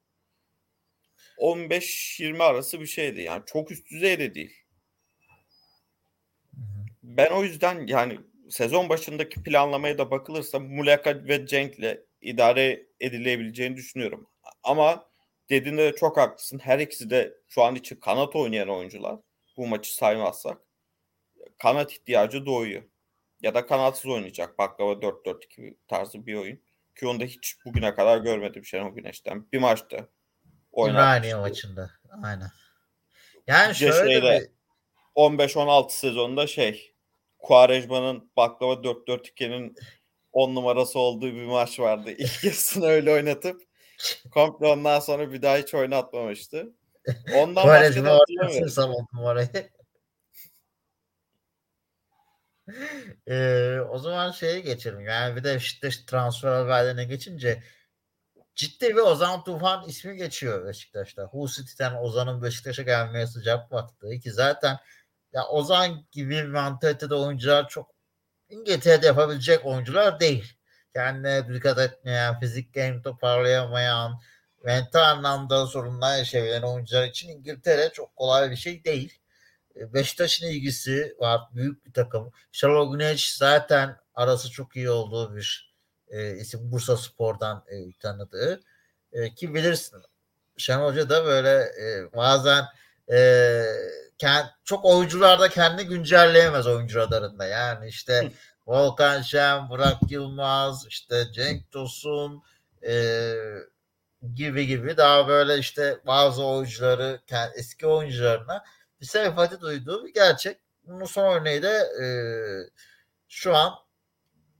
[1.37, 3.21] 15-20 arası bir şeydi.
[3.21, 4.63] Yani çok üst düzey de değil.
[7.03, 14.27] Ben o yüzden yani sezon başındaki planlamaya da bakılırsa Muleka ve Cenk'le idare edilebileceğini düşünüyorum.
[14.63, 15.09] Ama
[15.49, 16.59] dediğinde de çok haklısın.
[16.59, 19.19] Her ikisi de şu an için kanat oynayan oyuncular.
[19.57, 20.57] Bu maçı saymazsak.
[21.57, 22.83] Kanat ihtiyacı doğuyor.
[23.41, 24.57] Ya da kanatsız oynayacak.
[24.57, 26.59] Baklava 4-4-2 tarzı bir oyun.
[26.99, 29.51] Ki onu da hiç bugüne kadar görmedim Şenol Güneş'ten.
[29.53, 29.95] Bir maçta
[30.77, 31.37] Ümraniye oynatmıştı.
[31.37, 31.91] maçında.
[32.23, 32.51] Aynen.
[33.47, 34.49] Yani şöyle şeyde- bir
[35.15, 36.93] 15-16 sezonunda şey
[37.39, 39.75] Quaresma'nın baklava 4-4-2'nin
[40.31, 42.11] 10 numarası olduğu bir maç vardı.
[42.11, 43.61] İlk yarısını öyle oynatıp
[44.31, 46.73] komple ondan sonra bir daha hiç oynatmamıştı.
[47.35, 49.07] Ondan başka da hatırlamıyorum.
[49.13, 49.69] numarayı.
[53.27, 55.05] Ee, o zaman şeye geçelim.
[55.05, 57.63] Yani bir de Beşiktaş transfer haberlerine geçince
[58.55, 61.23] ciddi bir Ozan Tufan ismi geçiyor Beşiktaş'ta.
[61.23, 64.79] Hull City'den Ozan'ın Beşiktaş'a gelmeye sıcak baktığı ki zaten
[65.33, 67.93] ya Ozan gibi mantalitede oyuncular çok
[68.49, 70.53] İngiltere'de yapabilecek oyuncular değil.
[70.95, 74.21] Kendine dikkat etmeyen, fizik game toparlayamayan,
[74.63, 79.22] mental anlamda sorunlar yaşayan oyuncular için İngiltere çok kolay bir şey değil.
[79.75, 81.41] E, Beşiktaş'ın ilgisi var.
[81.53, 82.31] Büyük bir takım.
[82.51, 85.73] Şenol Güneş zaten arası çok iyi olduğu bir
[86.07, 86.71] e, isim.
[86.71, 88.61] Bursa Spor'dan e, tanıdığı.
[89.11, 90.01] E, ki bilirsin
[90.57, 92.65] Şenol Hoca da böyle e, bazen
[93.11, 93.63] e,
[94.17, 97.45] kend, çok oyuncularda kendi güncelleyemez oyuncu radarında.
[97.45, 98.31] Yani işte
[98.67, 102.43] Volkan Şen, Burak Yılmaz, işte Cenk Tosun
[102.87, 103.33] e,
[104.35, 107.19] gibi gibi daha böyle işte bazı oyuncuları
[107.55, 108.63] eski oyuncularına
[109.03, 110.57] bir sempati duyduğu bir gerçek.
[110.83, 111.69] Bunun son örneği de
[112.03, 112.05] e,
[113.27, 113.73] şu an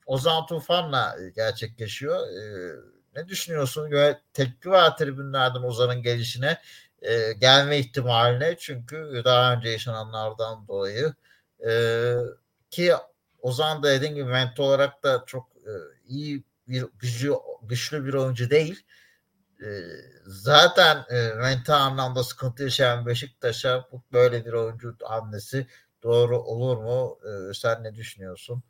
[0.06, 2.28] Ozan Tufan'la gerçekleşiyor.
[2.28, 2.76] E,
[3.16, 3.92] ne düşünüyorsun?
[3.92, 6.62] Böyle tepki var tribünlerden Ozan'ın gelişine
[7.02, 11.14] e, gelme ihtimaline çünkü daha önce yaşananlardan dolayı
[11.68, 11.72] e,
[12.70, 12.94] ki
[13.42, 15.72] Ozan da dediğim gibi mental olarak da çok e,
[16.08, 18.84] iyi bir gücü, güçlü bir oyuncu değil.
[18.84, 19.03] E,
[20.26, 25.68] zaten e, mental anlamda sıkıntı yaşayan Beşiktaş'a böyle bir oyuncu hamlesi
[26.04, 27.20] doğru olur mu?
[27.24, 28.64] E, sen ne düşünüyorsun?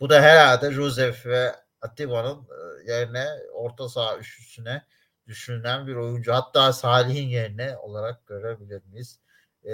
[0.00, 4.86] Bu da herhalde Josef ve Atiba'nın e, yerine orta saha üçlüsüne
[5.26, 6.32] düşünülen bir oyuncu.
[6.32, 9.20] Hatta Salih'in yerine olarak görebilir miyiz?
[9.64, 9.72] E,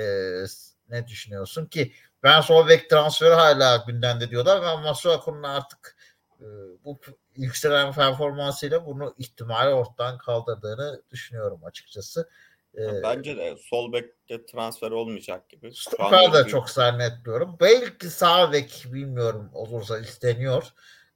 [0.88, 5.96] ne düşünüyorsun ki ben sol bek transferi hala gündemde diyorlar ve Masuaku'nun artık
[6.40, 6.44] e,
[6.84, 7.00] bu
[7.36, 12.28] yükselen performansıyla bunu ihtimali ortadan kaldırdığını düşünüyorum açıkçası.
[12.74, 15.74] E, Bence de sol bekte transfer olmayacak gibi.
[15.74, 17.56] Stoper de çok zannetmiyorum.
[17.60, 20.72] Belki sağ bek bilmiyorum olursa isteniyor.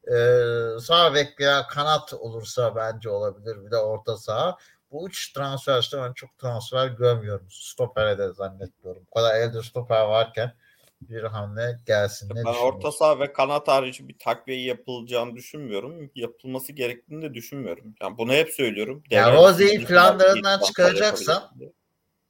[0.08, 3.64] Ee, sağ bek veya kanat olursa bence olabilir.
[3.66, 4.56] Bir de orta saha.
[4.90, 7.46] Bu üç transfer işte ben çok transfer görmüyorum.
[7.50, 9.02] Stoper'e de zannetmiyorum.
[9.06, 10.52] Bu kadar elde stoper varken
[11.00, 12.30] bir hamle gelsin.
[12.34, 16.10] Ne ben orta saha ve kanat harici bir takviye yapılacağını düşünmüyorum.
[16.14, 17.94] Yapılması gerektiğini de düşünmüyorum.
[18.00, 19.02] Yani bunu hep söylüyorum.
[19.10, 21.50] Ya Rozi'yi planlarından çıkaracaksan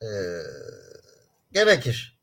[0.02, 0.08] e,
[1.52, 2.20] gerekir.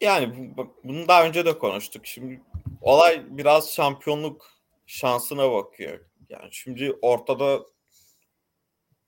[0.00, 2.06] Yani bunu daha önce de konuştuk.
[2.06, 2.42] Şimdi
[2.80, 4.50] olay biraz şampiyonluk
[4.86, 6.00] şansına bakıyor.
[6.28, 7.60] Yani şimdi ortada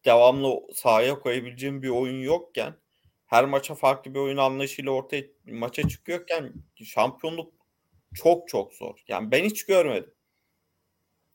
[0.05, 2.75] devamlı sahaya koyabileceğim bir oyun yokken
[3.31, 6.53] her maça farklı bir oyun anlayışıyla ortaya maça çıkıyorken
[6.85, 7.55] şampiyonluk
[8.15, 9.05] çok çok zor.
[9.09, 10.15] Yani ben hiç görmedim.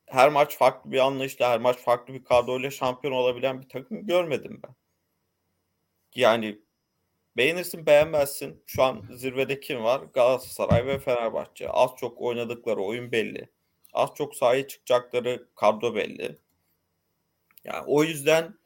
[0.06, 4.62] Her maç farklı bir anlayışla, her maç farklı bir kadroyla şampiyon olabilen bir takım görmedim
[4.64, 4.76] ben.
[6.16, 6.62] Yani
[7.38, 8.64] beğenirsin beğenmezsin.
[8.66, 10.02] Şu an zirvede kim var?
[10.14, 11.70] Galatasaray ve Fenerbahçe.
[11.70, 13.50] Az çok oynadıkları oyun belli.
[13.94, 16.40] Az çok sahaya çıkacakları kadro belli.
[17.64, 18.58] Yani o yüzden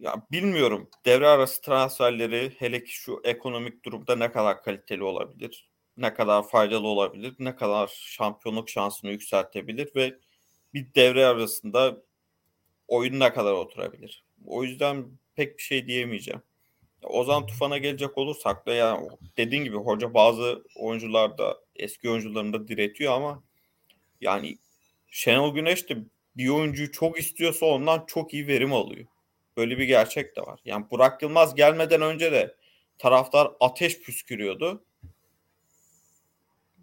[0.00, 6.14] ya bilmiyorum devre arası transferleri hele ki şu ekonomik durumda ne kadar kaliteli olabilir, ne
[6.14, 10.14] kadar faydalı olabilir, ne kadar şampiyonluk şansını yükseltebilir ve
[10.74, 11.96] bir devre arasında
[12.88, 14.24] oyun ne kadar oturabilir.
[14.46, 16.42] O yüzden pek bir şey diyemeyeceğim.
[17.02, 19.00] Ozan Tufan'a gelecek olursak da ya
[19.36, 23.42] dediğin gibi hoca bazı oyuncularda eski oyuncularında diretiyor ama
[24.20, 24.58] yani
[25.10, 25.96] Şenol Güneş de
[26.36, 29.06] bir oyuncuyu çok istiyorsa ondan çok iyi verim alıyor.
[29.60, 30.60] Böyle bir gerçek de var.
[30.64, 32.56] Yani Burak Yılmaz gelmeden önce de
[32.98, 34.84] taraftar ateş püskürüyordu.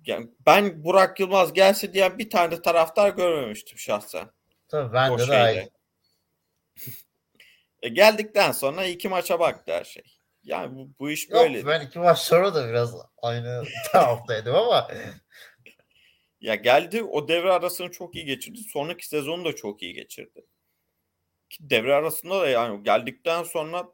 [0.05, 4.29] Yani ben Burak Yılmaz gelse diye bir tane de taraftar görmemiştim şahsen.
[4.67, 5.69] Tabii ben de aynı.
[7.81, 10.03] e geldikten sonra iki maça baktı her şey.
[10.43, 11.65] Yani bu, bu iş böyle.
[11.65, 14.87] Ben iki maç sonra da biraz aynı taraftaydım ama.
[16.41, 18.59] ya geldi o devre arasını çok iyi geçirdi.
[18.59, 20.45] Sonraki sezonu da çok iyi geçirdi
[21.59, 23.87] devre arasında da yani geldikten sonra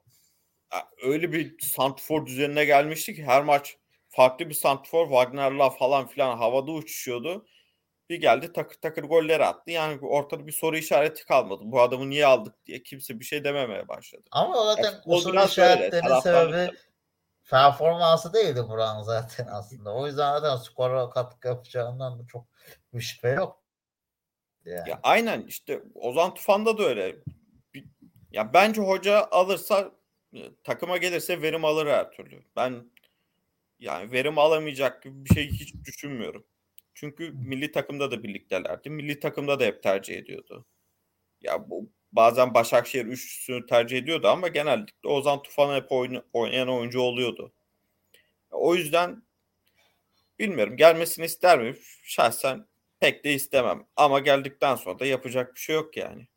[1.03, 3.77] öyle bir Santfor düzenine gelmişti ki her maç
[4.09, 7.45] farklı bir Santfor Wagner'la falan filan havada uçuşuyordu.
[8.09, 9.71] Bir geldi takır takır goller attı.
[9.71, 11.61] Yani ortada bir soru işareti kalmadı.
[11.65, 14.23] Bu adamı niye aldık diye kimse bir şey dememeye başladı.
[14.31, 16.77] Ama zaten o soru işaretlerinin sebebi
[17.49, 19.93] performansı değildi Buran zaten aslında.
[19.93, 22.45] O yüzden zaten skora katkı yapacağından da çok
[22.93, 23.63] bir şüphe yok.
[24.65, 24.89] Yani.
[24.89, 27.15] Ya aynen işte Ozan Tufan'da da öyle.
[28.33, 29.91] Ya bence hoca alırsa
[30.33, 32.43] e, takıma gelirse verim alır her türlü.
[32.55, 32.91] Ben
[33.79, 36.45] Yani verim alamayacak gibi bir şey hiç düşünmüyorum.
[36.93, 38.89] Çünkü milli takımda da birliktelerdi.
[38.89, 40.65] Milli takımda da hep tercih ediyordu.
[41.41, 45.91] Ya bu bazen Başakşehir üçlüsünü tercih ediyordu ama genellikle Ozan Tufan hep
[46.33, 47.53] oynayan oyuncu oluyordu.
[48.51, 49.23] O yüzden
[50.39, 51.77] bilmiyorum gelmesini ister miyim?
[52.03, 52.65] Şahsen
[52.99, 53.87] pek de istemem.
[53.95, 56.27] Ama geldikten sonra da yapacak bir şey yok yani.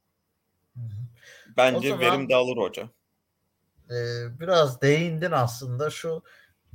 [1.57, 2.83] Bence zaman, verim de alır hoca.
[3.91, 3.95] E,
[4.41, 6.23] biraz değindin aslında şu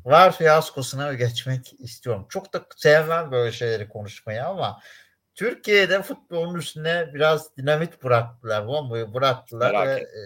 [0.05, 2.25] var fiyaskosuna geçmek istiyorum.
[2.29, 4.79] Çok da sevmem böyle şeyleri konuşmayı ama
[5.35, 8.67] Türkiye'de futbolun üstüne biraz dinamit bıraktılar.
[8.67, 10.21] Bombayı bıraktılar Merak ve e,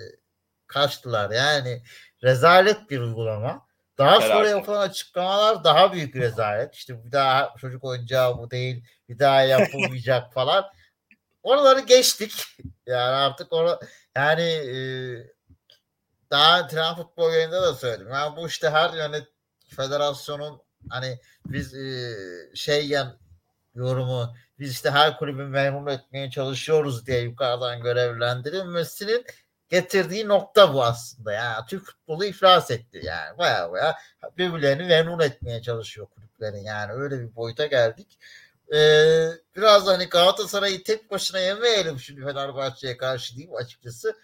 [0.67, 1.31] kaçtılar.
[1.31, 1.81] Yani
[2.23, 3.65] rezalet bir uygulama.
[3.97, 6.75] Daha Merak sonra yapılan açıklamalar daha büyük rezalet.
[6.75, 10.65] İşte bir daha çocuk oyuncağı bu değil, bir daha yapılmayacak falan.
[11.45, 12.34] Oraları geçtik.
[12.88, 13.79] Yani artık onu
[14.15, 14.77] yani e,
[16.31, 18.08] daha tren futbol yayında da söyledim.
[18.12, 19.27] Yani bu işte her yönet
[19.75, 22.15] federasyonun hani biz e,
[22.55, 23.17] şey yan
[23.75, 29.25] yorumu biz işte her kulübü memnun etmeye çalışıyoruz diye yukarıdan görevlendirilmesinin
[29.69, 31.34] getirdiği nokta bu aslında.
[31.34, 33.38] Yani Türk futbolu iflas etti yani.
[33.38, 33.95] Baya baya
[34.38, 36.63] birbirlerini memnun etmeye çalışıyor kulüplerin.
[36.63, 38.19] Yani öyle bir boyuta geldik.
[38.73, 44.15] Ee, biraz hani Galatasaray'ı tek başına yemeyelim şimdi Fenerbahçe'ye karşı diyeyim açıkçası.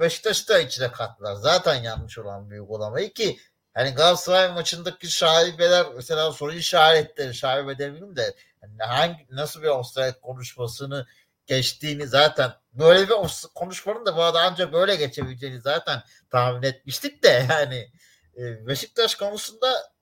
[0.00, 1.34] Beşiktaş'ı da içine kattılar.
[1.34, 3.38] Zaten yanlış olan bir uygulamayı ki
[3.74, 10.20] hani Galatasaray maçındaki şaibeler mesela soru işaretleri şaibe demeyeyim de yani hangi nasıl bir offside
[10.22, 11.06] konuşmasını
[11.46, 13.14] geçtiğini zaten böyle bir
[13.54, 17.90] konuşmanın da bu arada ancak böyle geçebileceğini zaten tahmin etmiştik de yani
[18.38, 19.92] e, Beşiktaş konusunda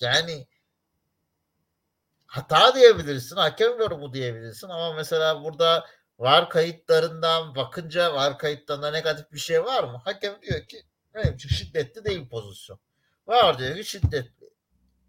[0.00, 0.46] yani
[2.30, 5.86] hata diyebilirsin, hakem yorumu diyebilirsin ama mesela burada
[6.18, 10.00] var kayıtlarından bakınca var kayıtlarında negatif bir şey var mı?
[10.04, 10.82] Hakem diyor ki
[11.14, 12.80] benim için şiddetli değil pozisyon.
[13.26, 14.50] Var diyor ki şiddetli.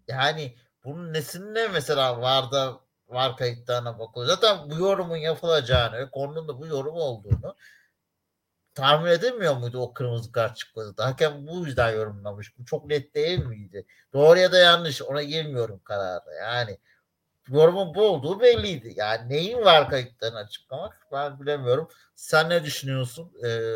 [0.08, 4.30] Yani bunun nesinde mesela varda var kayıtlarına bakılıyor.
[4.34, 7.56] Zaten bu yorumun yapılacağını, konunun da bu yorum olduğunu
[8.74, 11.06] tahmin edemiyor muydu o kırmızı kart çıktığında?
[11.06, 12.58] Hakem bu yüzden yorumlamış.
[12.58, 13.86] Bu çok net değil miydi?
[14.12, 16.32] Doğru ya da yanlış ona girmiyorum kararda.
[16.32, 16.78] Yani
[17.48, 18.92] yorumun bu olduğu belliydi.
[18.96, 21.88] Yani neyin var kayıtlarını açıklamak ben bilemiyorum.
[22.16, 23.32] Sen ne düşünüyorsun?
[23.44, 23.70] Ee,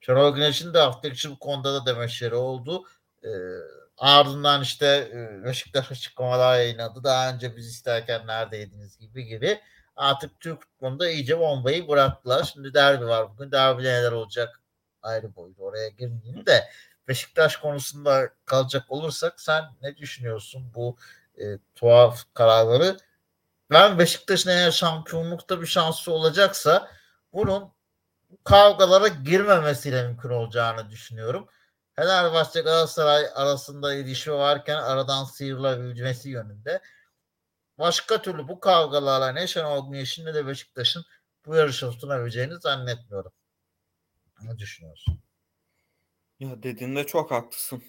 [0.00, 2.84] Şenol Güneş'in de hafta içi bu konuda da demeçleri oldu.
[3.24, 3.28] Ee,
[3.98, 7.04] ardından işte e, Beşiktaş açıklamalar yayınladı.
[7.04, 9.60] Daha önce biz isterken neredeydiniz gibi gibi.
[9.96, 12.50] Artık Türk futbolunda iyice bombayı bıraktılar.
[12.52, 13.52] Şimdi derbi var bugün.
[13.52, 14.60] Derbide neler olacak
[15.02, 15.60] ayrı boyut.
[15.60, 16.68] Oraya girmeyeyim de
[17.08, 20.96] Beşiktaş konusunda kalacak olursak sen ne düşünüyorsun bu
[21.40, 22.96] e, tuhaf kararları?
[23.70, 26.90] Ben Beşiktaş'ın eğer şampiyonlukta bir şansı olacaksa
[27.32, 27.72] bunun
[28.44, 31.48] kavgalara girmemesiyle mümkün olacağını düşünüyorum.
[31.96, 36.80] Fenerbahçe Galatasaray arasında ilişki varken aradan sıyrılabilmesi yönünde.
[37.78, 41.04] Başka türlü bu kavgalarla ne Şenol Güneş'in ne de Beşiktaş'ın
[41.46, 43.32] bu yarışı tutunabileceğini zannetmiyorum.
[44.42, 45.20] Ne düşünüyorsun?
[46.40, 47.82] Ya dediğinde çok haklısın.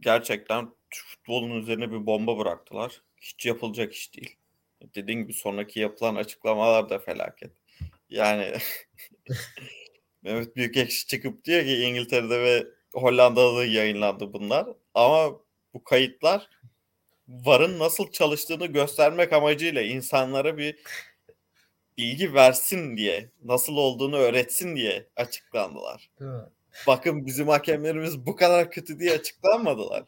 [0.00, 3.02] Gerçekten futbolun üzerine bir bomba bıraktılar.
[3.20, 4.36] Hiç yapılacak iş değil.
[4.94, 7.50] Dediğin gibi sonraki yapılan açıklamalar da felaket.
[8.10, 8.52] Yani
[10.22, 14.66] Mehmet Büyükekşi çıkıp diyor ki İngiltere'de ve Hollanda'da da yayınlandı bunlar.
[14.94, 15.40] Ama
[15.74, 16.50] bu kayıtlar
[17.28, 20.78] VAR'ın nasıl çalıştığını göstermek amacıyla insanlara bir
[21.98, 26.10] bilgi versin diye, nasıl olduğunu öğretsin diye açıklandılar.
[26.86, 30.04] Bakın bizim hakemlerimiz bu kadar kötü diye açıklanmadılar.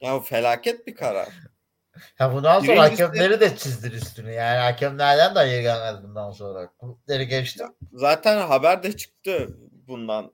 [0.00, 1.28] Ya felaket bir karar.
[2.20, 4.32] Ya bundan sonra Birincisi, hakemleri de çizdir üstünü.
[4.32, 6.70] Yani hakemlerden de hayır gelmez bundan sonra.
[6.78, 7.64] Kulüpleri geçti.
[7.92, 10.32] Zaten haber de çıktı bundan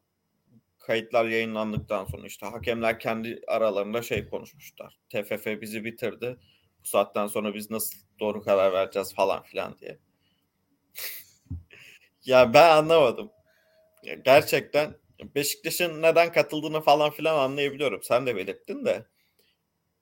[0.78, 4.98] kayıtlar yayınlandıktan sonra işte hakemler kendi aralarında şey konuşmuşlar.
[5.10, 6.36] TFF bizi bitirdi.
[6.84, 9.98] Bu saatten sonra biz nasıl doğru karar vereceğiz falan filan diye.
[12.24, 13.30] ya ben anlamadım.
[14.02, 14.94] Ya gerçekten
[15.35, 18.02] Beşiktaş'ın neden katıldığını falan filan anlayabiliyorum.
[18.02, 19.06] Sen de belirttin de.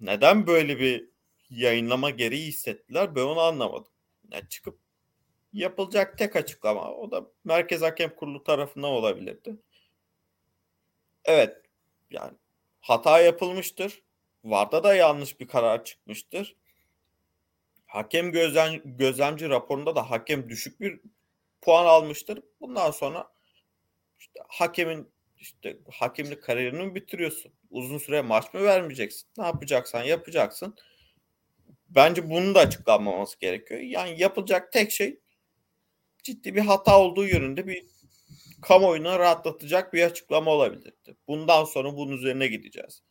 [0.01, 1.09] Neden böyle bir
[1.51, 3.93] yayınlama gereği hissettiler ben onu anlamadım.
[4.33, 4.79] Yani çıkıp
[5.53, 9.57] yapılacak tek açıklama o da Merkez Hakem Kurulu tarafından olabilirdi.
[11.25, 11.57] Evet
[12.11, 12.33] yani
[12.81, 14.03] hata yapılmıştır.
[14.45, 16.57] Varda da yanlış bir karar çıkmıştır.
[17.87, 21.01] Hakem gözlem, gözlemci raporunda da hakem düşük bir
[21.61, 22.43] puan almıştır.
[22.61, 23.33] Bundan sonra
[24.19, 27.53] işte hakemin işte hakemlik kariyerini mi bitiriyorsun?
[27.71, 29.29] Uzun süre maç mı vermeyeceksin?
[29.39, 30.77] Ne yapacaksan yapacaksın.
[31.89, 33.81] Bence bunun da açıklanmaması gerekiyor.
[33.81, 35.21] Yani yapılacak tek şey
[36.23, 37.87] ciddi bir hata olduğu yönünde bir
[38.62, 41.16] kamuoyuna rahatlatacak bir açıklama olabilirdi.
[41.29, 43.03] Bundan sonra bunun üzerine gideceğiz.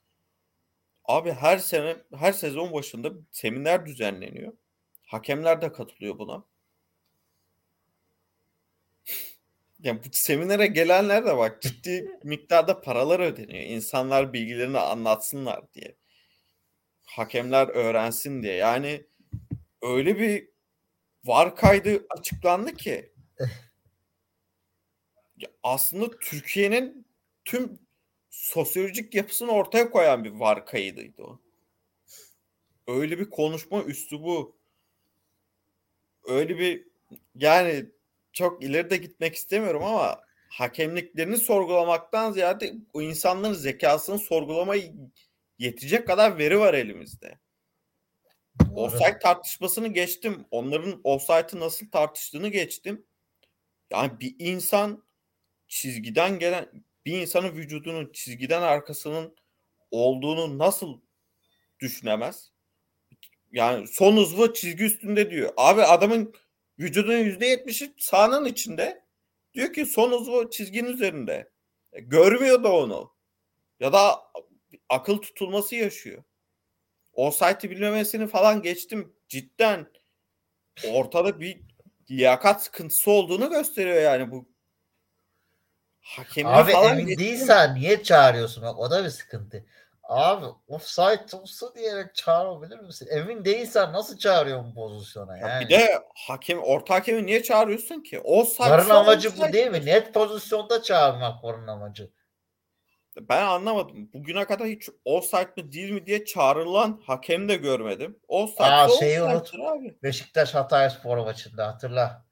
[1.05, 4.53] Abi her sene her sezon başında seminer düzenleniyor.
[5.05, 6.45] Hakemler de katılıyor buna.
[9.79, 13.63] Yani bu seminere gelenler de bak ciddi miktarda paralar ödeniyor.
[13.63, 15.95] İnsanlar bilgilerini anlatsınlar diye.
[17.05, 18.53] Hakemler öğrensin diye.
[18.53, 19.05] Yani
[19.81, 20.49] öyle bir
[21.25, 23.13] var kaydı açıklandı ki
[25.37, 27.07] ya aslında Türkiye'nin
[27.45, 27.79] tüm
[28.29, 31.41] sosyolojik yapısını ortaya koyan bir var kaydıydı o.
[32.87, 34.57] Öyle bir konuşma üslubu
[36.23, 36.87] öyle bir
[37.35, 37.85] yani
[38.37, 44.93] çok ileride gitmek istemiyorum ama hakemliklerini sorgulamaktan ziyade o insanların zekasını sorgulamayı
[45.59, 47.39] yetecek kadar veri var elimizde.
[48.75, 50.45] Offside tartışmasını geçtim.
[50.51, 53.05] Onların offside'ı nasıl tartıştığını geçtim.
[53.91, 55.03] Yani bir insan
[55.67, 59.35] çizgiden gelen bir insanın vücudunun çizgiden arkasının
[59.91, 61.01] olduğunu nasıl
[61.79, 62.51] düşünemez?
[63.51, 65.53] Yani son hızlı çizgi üstünde diyor.
[65.57, 66.33] Abi adamın
[66.77, 69.03] yüzde yetmişi sahanın içinde.
[69.53, 71.51] Diyor ki son hızlı çizginin üzerinde.
[71.93, 73.13] E, görmüyor da onu.
[73.79, 74.19] Ya da
[74.89, 76.23] akıl tutulması yaşıyor.
[77.13, 79.13] O site'i bilmemesini falan geçtim.
[79.29, 79.87] Cidden
[80.87, 81.59] ortada bir
[82.11, 84.49] liyakat sıkıntısı olduğunu gösteriyor yani bu
[86.01, 87.25] Hakemini Abi falan emin geçtim.
[87.25, 88.63] değilsen niye çağırıyorsun?
[88.63, 89.65] Bak o da bir sıkıntı.
[90.07, 93.07] Abi offside olsa diyerek çağırabilir misin?
[93.11, 95.51] Emin değilsen nasıl çağırıyorsun pozisyona yani?
[95.51, 98.19] Ya bir de hakem, orta hakemi niye çağırıyorsun ki?
[98.19, 99.85] Offside Varın amacı bu değil mi?
[99.85, 102.11] Net pozisyonda çağırmak varın amacı.
[103.21, 104.09] Ben anlamadım.
[104.13, 108.19] Bugüne kadar hiç offside mi değil mi diye çağrılan hakem de görmedim.
[108.27, 109.53] Offside Aa, şeyi unut.
[109.55, 109.97] Abi.
[110.03, 112.25] Beşiktaş Hatay Spor maçında hatırla.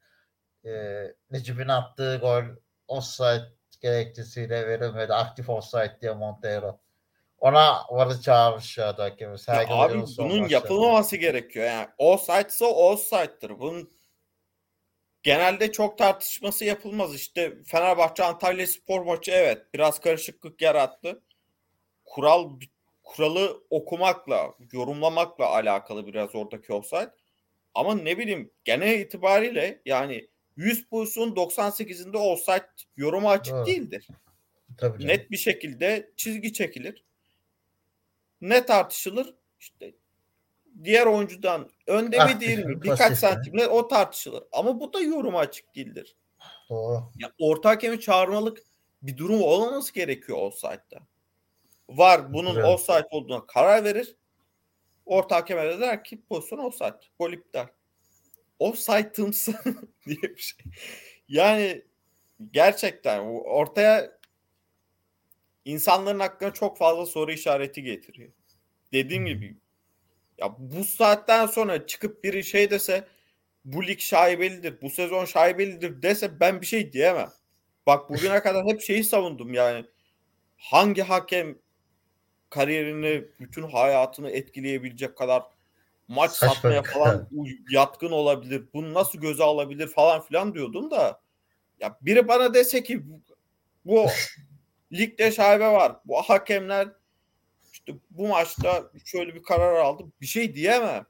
[0.64, 2.42] Ee, Necip'in attığı gol
[2.88, 3.44] offside
[3.80, 5.14] gerekçesiyle verilmedi.
[5.14, 6.85] Aktif offside diye Montero.
[7.38, 8.98] Ona varı çağırmış ya
[9.68, 11.66] abi bunun yapılmaması gerekiyor.
[11.66, 13.58] Yani offside ise offside'dır.
[13.58, 13.96] Bunun
[15.22, 17.14] genelde çok tartışması yapılmaz.
[17.14, 21.22] İşte Fenerbahçe Antalya Spor maçı evet biraz karışıklık yarattı.
[22.04, 22.50] Kural
[23.02, 27.10] kuralı okumakla, yorumlamakla alakalı biraz oradaki offside.
[27.74, 32.66] Ama ne bileyim genel itibariyle yani 100 pozisyon 98'inde offside
[32.96, 33.66] yorumu açık evet.
[33.66, 34.08] değildir.
[34.78, 37.05] Tabii Net bir şekilde çizgi çekilir.
[38.40, 39.34] Ne tartışılır?
[39.60, 39.94] İşte
[40.84, 42.82] diğer oyuncudan önde mi değil mi?
[42.82, 44.44] Birkaç santimle o tartışılır.
[44.52, 46.16] Ama bu da yoruma açık değildir.
[46.70, 47.12] Doğru.
[47.18, 48.62] Ya orta hakemi çağırmalık
[49.02, 50.98] bir durum olmaması gerekiyor offside'da.
[51.88, 52.64] Var bunun evet.
[52.64, 54.16] offside olduğuna karar verir.
[55.06, 56.98] Orta hakeme de der ki pozisyon offside.
[57.18, 57.66] Gol iptal.
[58.58, 59.52] Offside'ımsı
[60.06, 60.66] diye bir şey.
[61.28, 61.82] Yani
[62.52, 64.15] gerçekten ortaya
[65.66, 68.32] insanların hakkında çok fazla soru işareti getiriyor.
[68.92, 69.56] Dediğim gibi
[70.38, 73.08] ya bu saatten sonra çıkıp biri şey dese
[73.64, 77.30] bu lig şaibelidir, bu sezon şaibelidir dese ben bir şey diyemem.
[77.86, 79.86] Bak bugüne kadar hep şeyi savundum yani.
[80.56, 81.58] Hangi hakem
[82.50, 85.42] kariyerini, bütün hayatını etkileyebilecek kadar
[86.08, 87.28] maç Saçma satmaya falan
[87.70, 88.64] yatkın olabilir.
[88.74, 91.20] Bunu nasıl göze alabilir falan filan diyordum da
[91.80, 93.02] ya biri bana dese ki
[93.84, 94.06] bu
[94.92, 95.96] ligde şaibe var.
[96.04, 96.88] Bu hakemler
[97.72, 100.04] işte bu maçta şöyle bir karar aldı.
[100.20, 101.06] Bir şey diyemem.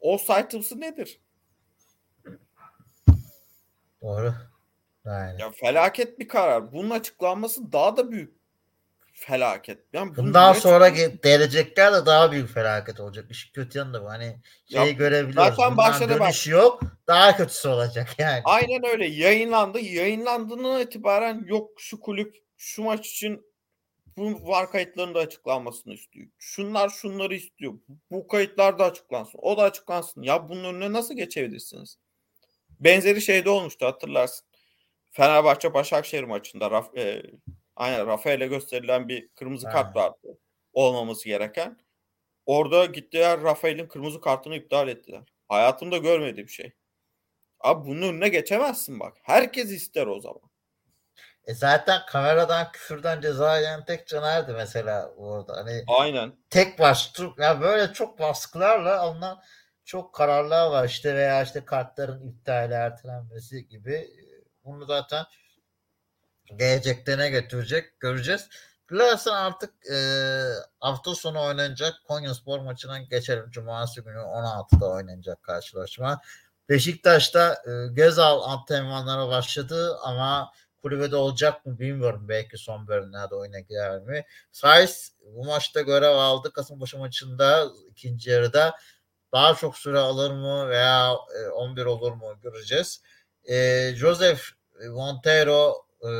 [0.00, 1.20] O saytımsı nedir?
[4.02, 4.34] Doğru.
[5.04, 5.38] Aynen.
[5.38, 6.72] Ya felaket bir karar.
[6.72, 8.37] Bunun açıklanması daha da büyük
[9.18, 9.78] felaket.
[9.92, 10.88] Yani Bundan sonra
[11.22, 13.30] gelecekler de daha büyük felaket olacak.
[13.30, 14.08] İş kötü yanında bu.
[14.08, 14.36] Hani
[14.70, 15.56] şeyi ya, görebiliyoruz.
[15.56, 16.46] Zaten başladı bak.
[16.46, 16.80] yok.
[17.06, 18.40] Daha kötüsü olacak yani.
[18.44, 19.06] Aynen öyle.
[19.06, 19.80] Yayınlandı.
[19.80, 23.48] Yayınlandığından itibaren yok şu kulüp şu maç için
[24.16, 26.26] bu var kayıtlarının da açıklanmasını istiyor.
[26.38, 27.74] Şunlar şunları istiyor.
[28.10, 29.38] Bu kayıtlar da açıklansın.
[29.42, 30.22] O da açıklansın.
[30.22, 31.98] Ya bunun önüne nasıl geçebilirsiniz?
[32.80, 34.46] Benzeri şeyde olmuştu hatırlarsın.
[35.10, 37.22] Fenerbahçe Başakşehir maçında Raf, e,
[37.78, 39.72] aynen Rafael'e gösterilen bir kırmızı ha.
[39.72, 40.38] kart vardı.
[40.72, 41.78] Olmaması gereken.
[42.46, 45.22] Orada gittiler Rafael'in kırmızı kartını iptal ettiler.
[45.48, 46.72] Hayatımda görmediğim şey.
[47.60, 49.16] Abi bunun önüne geçemezsin bak.
[49.22, 50.50] Herkes ister o zaman.
[51.46, 55.56] E zaten kameradan küfürden ceza yiyen tek Caner'di mesela orada.
[55.56, 56.32] Hani Aynen.
[56.50, 59.42] Tek baş ya böyle çok baskılarla alınan
[59.84, 64.08] çok kararlar var işte veya işte kartların iptali ertelenmesi gibi.
[64.64, 65.24] Bunu zaten
[66.56, 68.48] gelecekte ne götürecek göreceğiz.
[68.90, 69.96] Dilersen artık e,
[70.80, 73.50] hafta sonu oynanacak Konya Spor maçına geçelim.
[73.50, 76.20] Cumartesi günü 16'da oynanacak karşılaşma.
[76.68, 82.26] Beşiktaş'ta e, Gezal antrenmanlara başladı ama kulübede olacak mı bilmiyorum.
[82.28, 84.24] Belki son bölümlerde oyuna girer mi?
[84.52, 86.52] Sayıs bu maçta görev aldı.
[86.52, 88.76] Kasımpaşa maçında ikinci yarıda
[89.32, 91.14] daha çok süre alır mı veya
[91.54, 93.02] 11 olur mu göreceğiz.
[93.44, 94.40] E, Joseph
[94.90, 96.10] Montero e,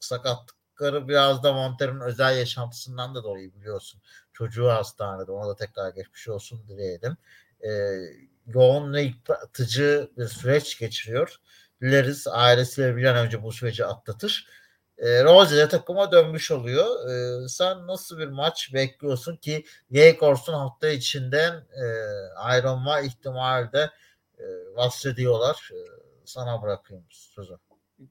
[0.00, 4.00] sakatlıkları biraz da Montero'nun özel yaşantısından da dolayı biliyorsun.
[4.32, 7.16] Çocuğu hastanede ona da tekrar geçmiş olsun dileyelim.
[7.60, 7.70] E,
[8.46, 11.36] yoğun ve yıpratıcı bir süreç geçiriyor.
[11.80, 14.46] Dileriz ailesiyle bir an önce bu süreci atlatır.
[14.98, 17.10] E, Rose de takıma dönmüş oluyor.
[17.10, 21.84] E, sen nasıl bir maç bekliyorsun ki Yekors'un hafta içinden e,
[22.36, 23.90] ayrılma ihtimali de
[24.38, 24.44] e,
[24.76, 25.70] bahsediyorlar.
[25.72, 25.78] E,
[26.24, 27.58] sana bırakayım sözü.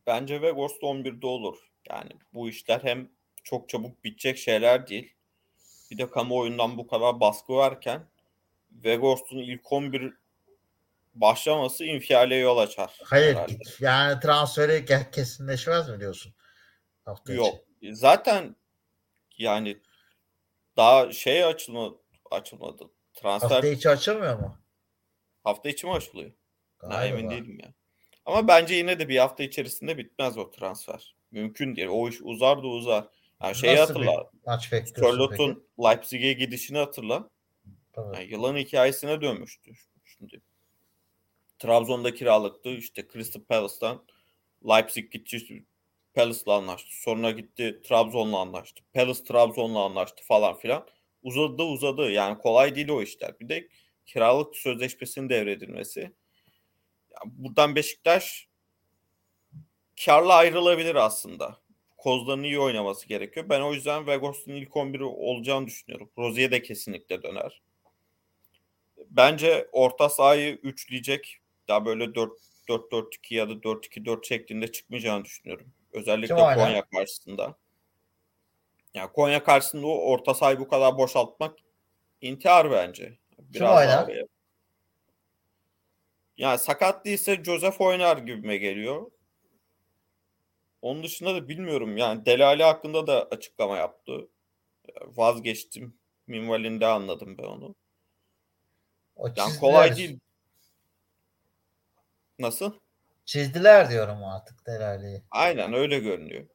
[0.08, 1.58] Bence Vegas'ta 11'de olur.
[1.89, 3.10] Yani bu işler hem
[3.44, 5.14] çok çabuk bitecek şeyler değil.
[5.92, 8.08] Bir de kamuoyundan bu kadar baskı varken
[8.72, 10.14] Vegas'un ilk 11
[11.14, 13.00] başlaması infiale yol açar.
[13.04, 13.54] Hayır herhalde.
[13.80, 16.34] yani transferi kesinleşmez mi diyorsun?
[17.06, 17.54] Hafta Yok.
[17.82, 17.94] Için.
[17.94, 18.56] Zaten
[19.38, 19.78] yani
[20.78, 21.96] daha şey açılma,
[22.32, 22.89] açılmadı.
[23.14, 24.58] Transfer hafta içi açılmıyor mu?
[25.44, 26.32] Hafta içi mi açılıyor?
[26.80, 27.06] Galiba.
[27.06, 27.74] emin değilim ya.
[28.32, 31.15] Ama bence yine de bir hafta içerisinde bitmez o transfer.
[31.32, 31.88] Mümkün değil.
[31.91, 33.07] O iş uzar da uzar.
[33.43, 34.32] Yani şeyi Nasıl hatırla.
[35.01, 37.29] Charlotte'un Leipzig'e gidişini hatırla.
[37.97, 39.71] Yani yılan hikayesine dönmüştü.
[40.05, 40.41] Şimdi
[41.59, 42.69] Trabzon'da kiralıktı.
[42.69, 44.05] İşte Crystal Palace'tan
[44.69, 45.65] Leipzig gitti
[46.13, 46.89] Palace'la anlaştı.
[46.91, 48.84] Sonra gitti Trabzon'la anlaştı.
[48.93, 50.88] Palace Trabzon'la anlaştı falan filan.
[51.23, 52.11] Uzadı uzadı.
[52.11, 53.39] Yani kolay değil o işler.
[53.39, 53.67] Bir de
[54.05, 56.11] kiralık sözleşmesinin devredilmesi.
[57.26, 58.47] Buradan Beşiktaş
[60.05, 61.57] karla ayrılabilir aslında.
[61.97, 63.45] Kozların iyi oynaması gerekiyor.
[63.49, 66.09] Ben o yüzden Vegas'ın ilk 11'i olacağını düşünüyorum.
[66.18, 67.62] Rozier de kesinlikle döner.
[69.09, 71.38] Bence orta sahayı üçleyecek.
[71.68, 75.74] Daha böyle 4-4-2 ya da 4-2-4 şeklinde çıkmayacağını düşünüyorum.
[75.91, 77.55] Özellikle Konya karşısında.
[78.93, 81.57] Yani Konya karşısında o orta sahayı bu kadar boşaltmak
[82.22, 83.18] intihar bence.
[83.39, 84.28] Biraz Kim oynar?
[86.42, 89.12] Yani sakat değilse Joseph oynar gibime geliyor.
[90.82, 94.28] Onun dışında da bilmiyorum yani Delali hakkında da açıklama yaptı.
[95.02, 95.98] Vazgeçtim.
[96.28, 97.76] Minvalinde anladım ben onu.
[99.16, 100.20] O yani kolay değil.
[102.39, 102.74] Nasıl?
[103.26, 105.22] Çizdiler diyorum artık Delali'yi.
[105.32, 106.48] Aynen öyle görünüyor.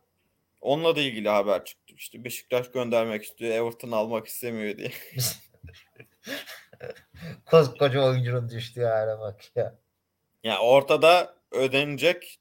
[0.61, 1.95] Onunla da ilgili haber çıktı.
[1.97, 3.55] İşte Beşiktaş göndermek istiyor.
[3.55, 4.93] Everton almak istemiyor diye.
[7.47, 9.79] Koskoca oyuncunun düştüğü hale bak ya.
[10.45, 12.39] Yani ortada ödenecek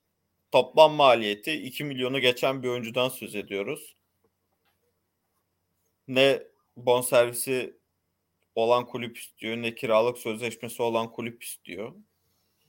[0.52, 3.96] toplam maliyeti 2 milyonu geçen bir oyuncudan söz ediyoruz.
[6.08, 6.44] Ne
[6.78, 7.78] bonservisi
[8.56, 11.94] olan kulüp istiyor ne kiralık sözleşmesi olan kulüp istiyor.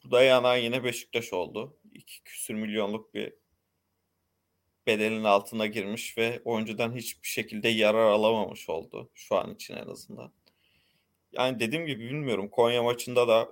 [0.04, 1.76] Bu da yanan yine Beşiktaş oldu.
[1.94, 3.32] 2 küsür milyonluk bir
[4.86, 10.32] bedelin altına girmiş ve oyuncudan hiçbir şekilde yarar alamamış oldu şu an için en azından.
[11.38, 13.48] Yani dediğim gibi bilmiyorum Konya maçında da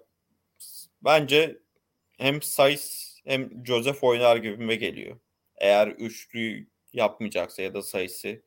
[1.03, 1.59] bence
[2.19, 5.17] hem Sayıs hem Joseph oynar gibime geliyor.
[5.57, 8.43] Eğer üçlü yapmayacaksa ya da sayısı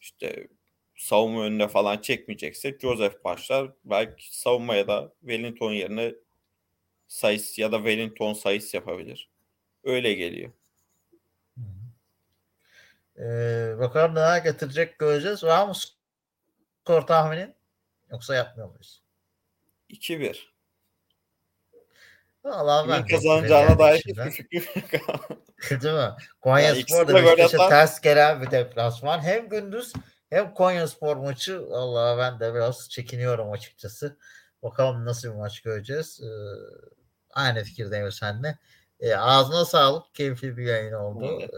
[0.00, 0.48] işte
[0.96, 3.72] savunma önüne falan çekmeyecekse Joseph başlar.
[3.84, 6.14] Belki savunmaya da Wellington yerine
[7.08, 9.30] Sayıs ya da Wellington Sayıs yapabilir.
[9.84, 10.52] Öyle geliyor.
[13.18, 15.44] Ee, bakalım neler getirecek göreceğiz.
[15.44, 17.54] Var mı skor tahminin?
[18.14, 19.02] Yoksa yapmıyor muyuz?
[19.90, 20.36] 2-1.
[22.44, 25.02] Valla ben kazanacağına dair hiçbir fikrim
[25.82, 26.10] Değil mi?
[26.40, 29.20] Konya yani Spor da Beşiktaş'a ters gelen bir deplasman.
[29.20, 29.92] Hem gündüz
[30.30, 34.18] hem Konya Spor maçı valla ben de biraz çekiniyorum açıkçası.
[34.62, 36.20] Bakalım nasıl bir maç göreceğiz.
[36.22, 36.28] Ee,
[37.30, 38.58] aynı fikirdeyim seninle.
[39.00, 40.14] Ee, ağzına sağlık.
[40.14, 41.40] Keyifli bir yayın oldu.
[41.42, 41.48] Ee,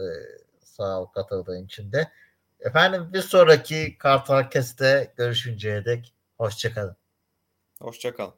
[0.63, 2.11] sağ ol katıldığın için de.
[2.59, 6.97] Efendim bir sonraki Kartal Kes'te görüşünceye dek hoşçakalın.
[7.81, 8.35] Hoşçakalın.